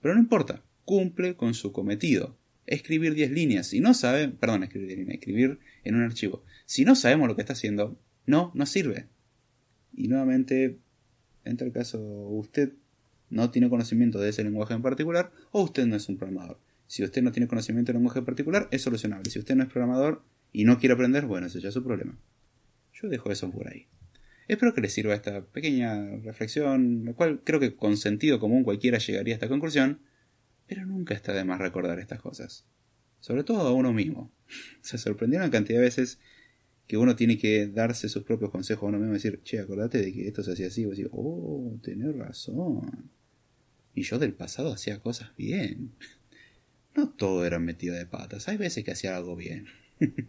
Pero 0.00 0.14
no 0.14 0.20
importa, 0.20 0.62
cumple 0.84 1.34
con 1.34 1.54
su 1.54 1.72
cometido. 1.72 2.38
Escribir 2.66 3.14
10 3.14 3.32
líneas. 3.32 3.66
Si 3.66 3.80
no 3.80 3.94
sabe, 3.94 4.28
perdón, 4.28 4.62
escribir 4.62 4.88
10 4.88 4.98
líneas, 5.00 5.18
escribir 5.18 5.58
en 5.82 5.96
un 5.96 6.02
archivo. 6.02 6.44
Si 6.66 6.84
no 6.84 6.94
sabemos 6.94 7.28
lo 7.28 7.34
que 7.34 7.42
está 7.42 7.52
haciendo, 7.52 7.98
no, 8.26 8.52
no 8.54 8.64
sirve. 8.64 9.08
Y 9.96 10.08
nuevamente, 10.08 10.78
entre 11.44 11.66
el 11.66 11.72
caso 11.72 12.00
usted 12.00 12.72
no 13.30 13.50
tiene 13.50 13.68
conocimiento 13.68 14.20
de 14.20 14.30
ese 14.30 14.44
lenguaje 14.44 14.74
en 14.74 14.82
particular 14.82 15.32
o 15.50 15.62
usted 15.62 15.86
no 15.86 15.96
es 15.96 16.08
un 16.08 16.16
programador. 16.16 16.60
Si 16.86 17.02
usted 17.02 17.22
no 17.22 17.32
tiene 17.32 17.48
conocimiento 17.48 17.92
de 17.92 17.98
lenguaje 17.98 18.18
en 18.18 18.24
particular, 18.24 18.68
es 18.70 18.82
solucionable. 18.82 19.30
Si 19.30 19.38
usted 19.38 19.56
no 19.56 19.62
es 19.62 19.70
programador 19.70 20.22
y 20.52 20.64
no 20.64 20.78
quiere 20.78 20.94
aprender, 20.94 21.26
bueno, 21.26 21.46
ese 21.46 21.60
ya 21.60 21.68
es 21.68 21.74
su 21.74 21.82
problema. 21.82 22.18
Yo 22.92 23.08
dejo 23.08 23.30
eso 23.32 23.50
por 23.50 23.68
ahí. 23.68 23.86
Espero 24.46 24.74
que 24.74 24.82
les 24.82 24.92
sirva 24.92 25.14
esta 25.14 25.44
pequeña 25.46 26.16
reflexión, 26.18 27.04
la 27.04 27.14
cual 27.14 27.40
creo 27.42 27.58
que 27.60 27.74
con 27.74 27.96
sentido 27.96 28.38
común 28.38 28.62
cualquiera 28.62 28.98
llegaría 28.98 29.34
a 29.34 29.36
esta 29.36 29.48
conclusión, 29.48 30.00
pero 30.66 30.84
nunca 30.84 31.14
está 31.14 31.32
de 31.32 31.44
más 31.44 31.58
recordar 31.58 31.98
estas 31.98 32.20
cosas. 32.20 32.66
Sobre 33.20 33.42
todo 33.42 33.66
a 33.66 33.72
uno 33.72 33.92
mismo. 33.92 34.30
Se 34.82 34.98
sorprendió 34.98 35.40
una 35.40 35.50
cantidad 35.50 35.78
de 35.78 35.86
veces 35.86 36.20
que 36.86 36.96
uno 36.96 37.16
tiene 37.16 37.38
que 37.38 37.66
darse 37.66 38.08
sus 38.08 38.24
propios 38.24 38.50
consejos 38.50 38.84
a 38.84 38.86
uno 38.88 38.98
mismo 38.98 39.12
y 39.12 39.16
decir, 39.16 39.40
che, 39.42 39.58
acordate 39.58 39.98
de 39.98 40.12
que 40.12 40.28
esto 40.28 40.42
se 40.42 40.52
hacía 40.52 40.66
así, 40.66 40.82
y 40.82 40.84
decís, 40.84 41.08
oh, 41.12 41.78
tenés 41.82 42.14
razón. 42.14 43.10
Y 43.94 44.02
yo 44.02 44.18
del 44.18 44.34
pasado 44.34 44.72
hacía 44.72 45.00
cosas 45.00 45.34
bien. 45.36 45.92
No 46.96 47.10
todo 47.10 47.44
era 47.44 47.58
metido 47.58 47.94
de 47.94 48.06
patas, 48.06 48.48
hay 48.48 48.56
veces 48.56 48.84
que 48.84 48.92
hacía 48.92 49.16
algo 49.16 49.36
bien. 49.36 49.66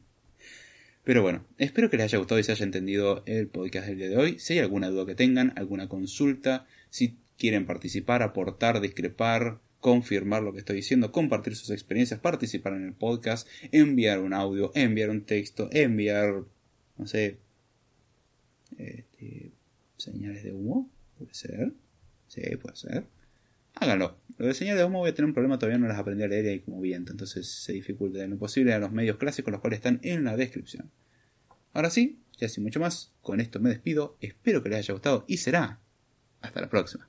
Pero 1.04 1.22
bueno, 1.22 1.46
espero 1.60 1.92
que 1.92 1.98
les 1.98 2.06
haya 2.06 2.18
gustado 2.18 2.40
y 2.40 2.44
se 2.44 2.52
haya 2.52 2.66
entendido 2.66 3.22
el 3.28 3.48
podcast 3.48 3.88
del 3.88 3.98
día 3.98 4.10
de 4.10 4.18
hoy. 4.18 4.40
Si 4.40 4.54
hay 4.54 4.60
alguna 4.60 4.90
duda 4.90 5.06
que 5.06 5.14
tengan, 5.14 5.54
alguna 5.56 5.88
consulta, 5.88 6.66
si 6.90 7.18
quieren 7.38 7.68
participar, 7.68 8.24
aportar, 8.24 8.82
discrepar, 8.82 9.60
confirmar 9.86 10.42
lo 10.42 10.52
que 10.52 10.58
estoy 10.58 10.78
diciendo, 10.78 11.12
compartir 11.12 11.56
sus 11.56 11.70
experiencias, 11.70 12.20
participar 12.20 12.74
en 12.74 12.86
el 12.86 12.94
podcast, 12.94 13.48
enviar 13.72 14.20
un 14.20 14.34
audio, 14.34 14.72
enviar 14.74 15.12
un 15.12 15.26
texto, 15.26 15.70
enviar, 15.72 16.44
no 16.98 17.06
sé, 17.06 17.38
este, 18.80 19.52
señales 19.96 20.44
de 20.44 20.54
humo, 20.54 20.90
puede 21.20 21.36
ser, 21.36 21.72
sí, 22.28 22.42
puede 22.60 22.76
ser. 22.76 23.04
Háganlo. 23.76 24.18
Lo 24.40 24.48
de 24.48 24.56
señales 24.56 24.80
de 24.80 24.86
humo 24.86 25.02
voy 25.02 25.12
a 25.12 25.14
tener 25.14 25.28
un 25.28 25.36
problema, 25.36 25.60
todavía 25.60 25.78
no 25.78 25.88
las 25.88 26.00
aprendí 26.00 26.24
a 26.24 26.28
leer 26.28 26.52
y 26.52 26.62
como 26.62 26.82
viento, 26.82 27.12
entonces 27.12 27.48
se 27.48 27.74
dificulta 27.74 28.24
en 28.24 28.32
lo 28.32 28.40
posible 28.40 28.74
a 28.74 28.80
los 28.80 28.92
medios 28.92 29.18
clásicos, 29.18 29.52
los 29.52 29.62
cuales 29.62 29.78
están 29.78 30.00
en 30.02 30.24
la 30.24 30.36
descripción. 30.36 30.90
Ahora 31.74 31.92
sí, 31.92 32.24
ya 32.40 32.50
sin 32.50 32.64
mucho 32.64 32.80
más, 32.80 33.14
con 33.22 33.40
esto 33.40 33.60
me 33.60 33.70
despido, 33.70 34.18
espero 34.20 34.64
que 34.64 34.70
les 34.70 34.80
haya 34.80 34.94
gustado 34.96 35.26
y 35.28 35.38
será 35.38 35.80
hasta 36.42 36.60
la 36.60 36.72
próxima. 36.72 37.08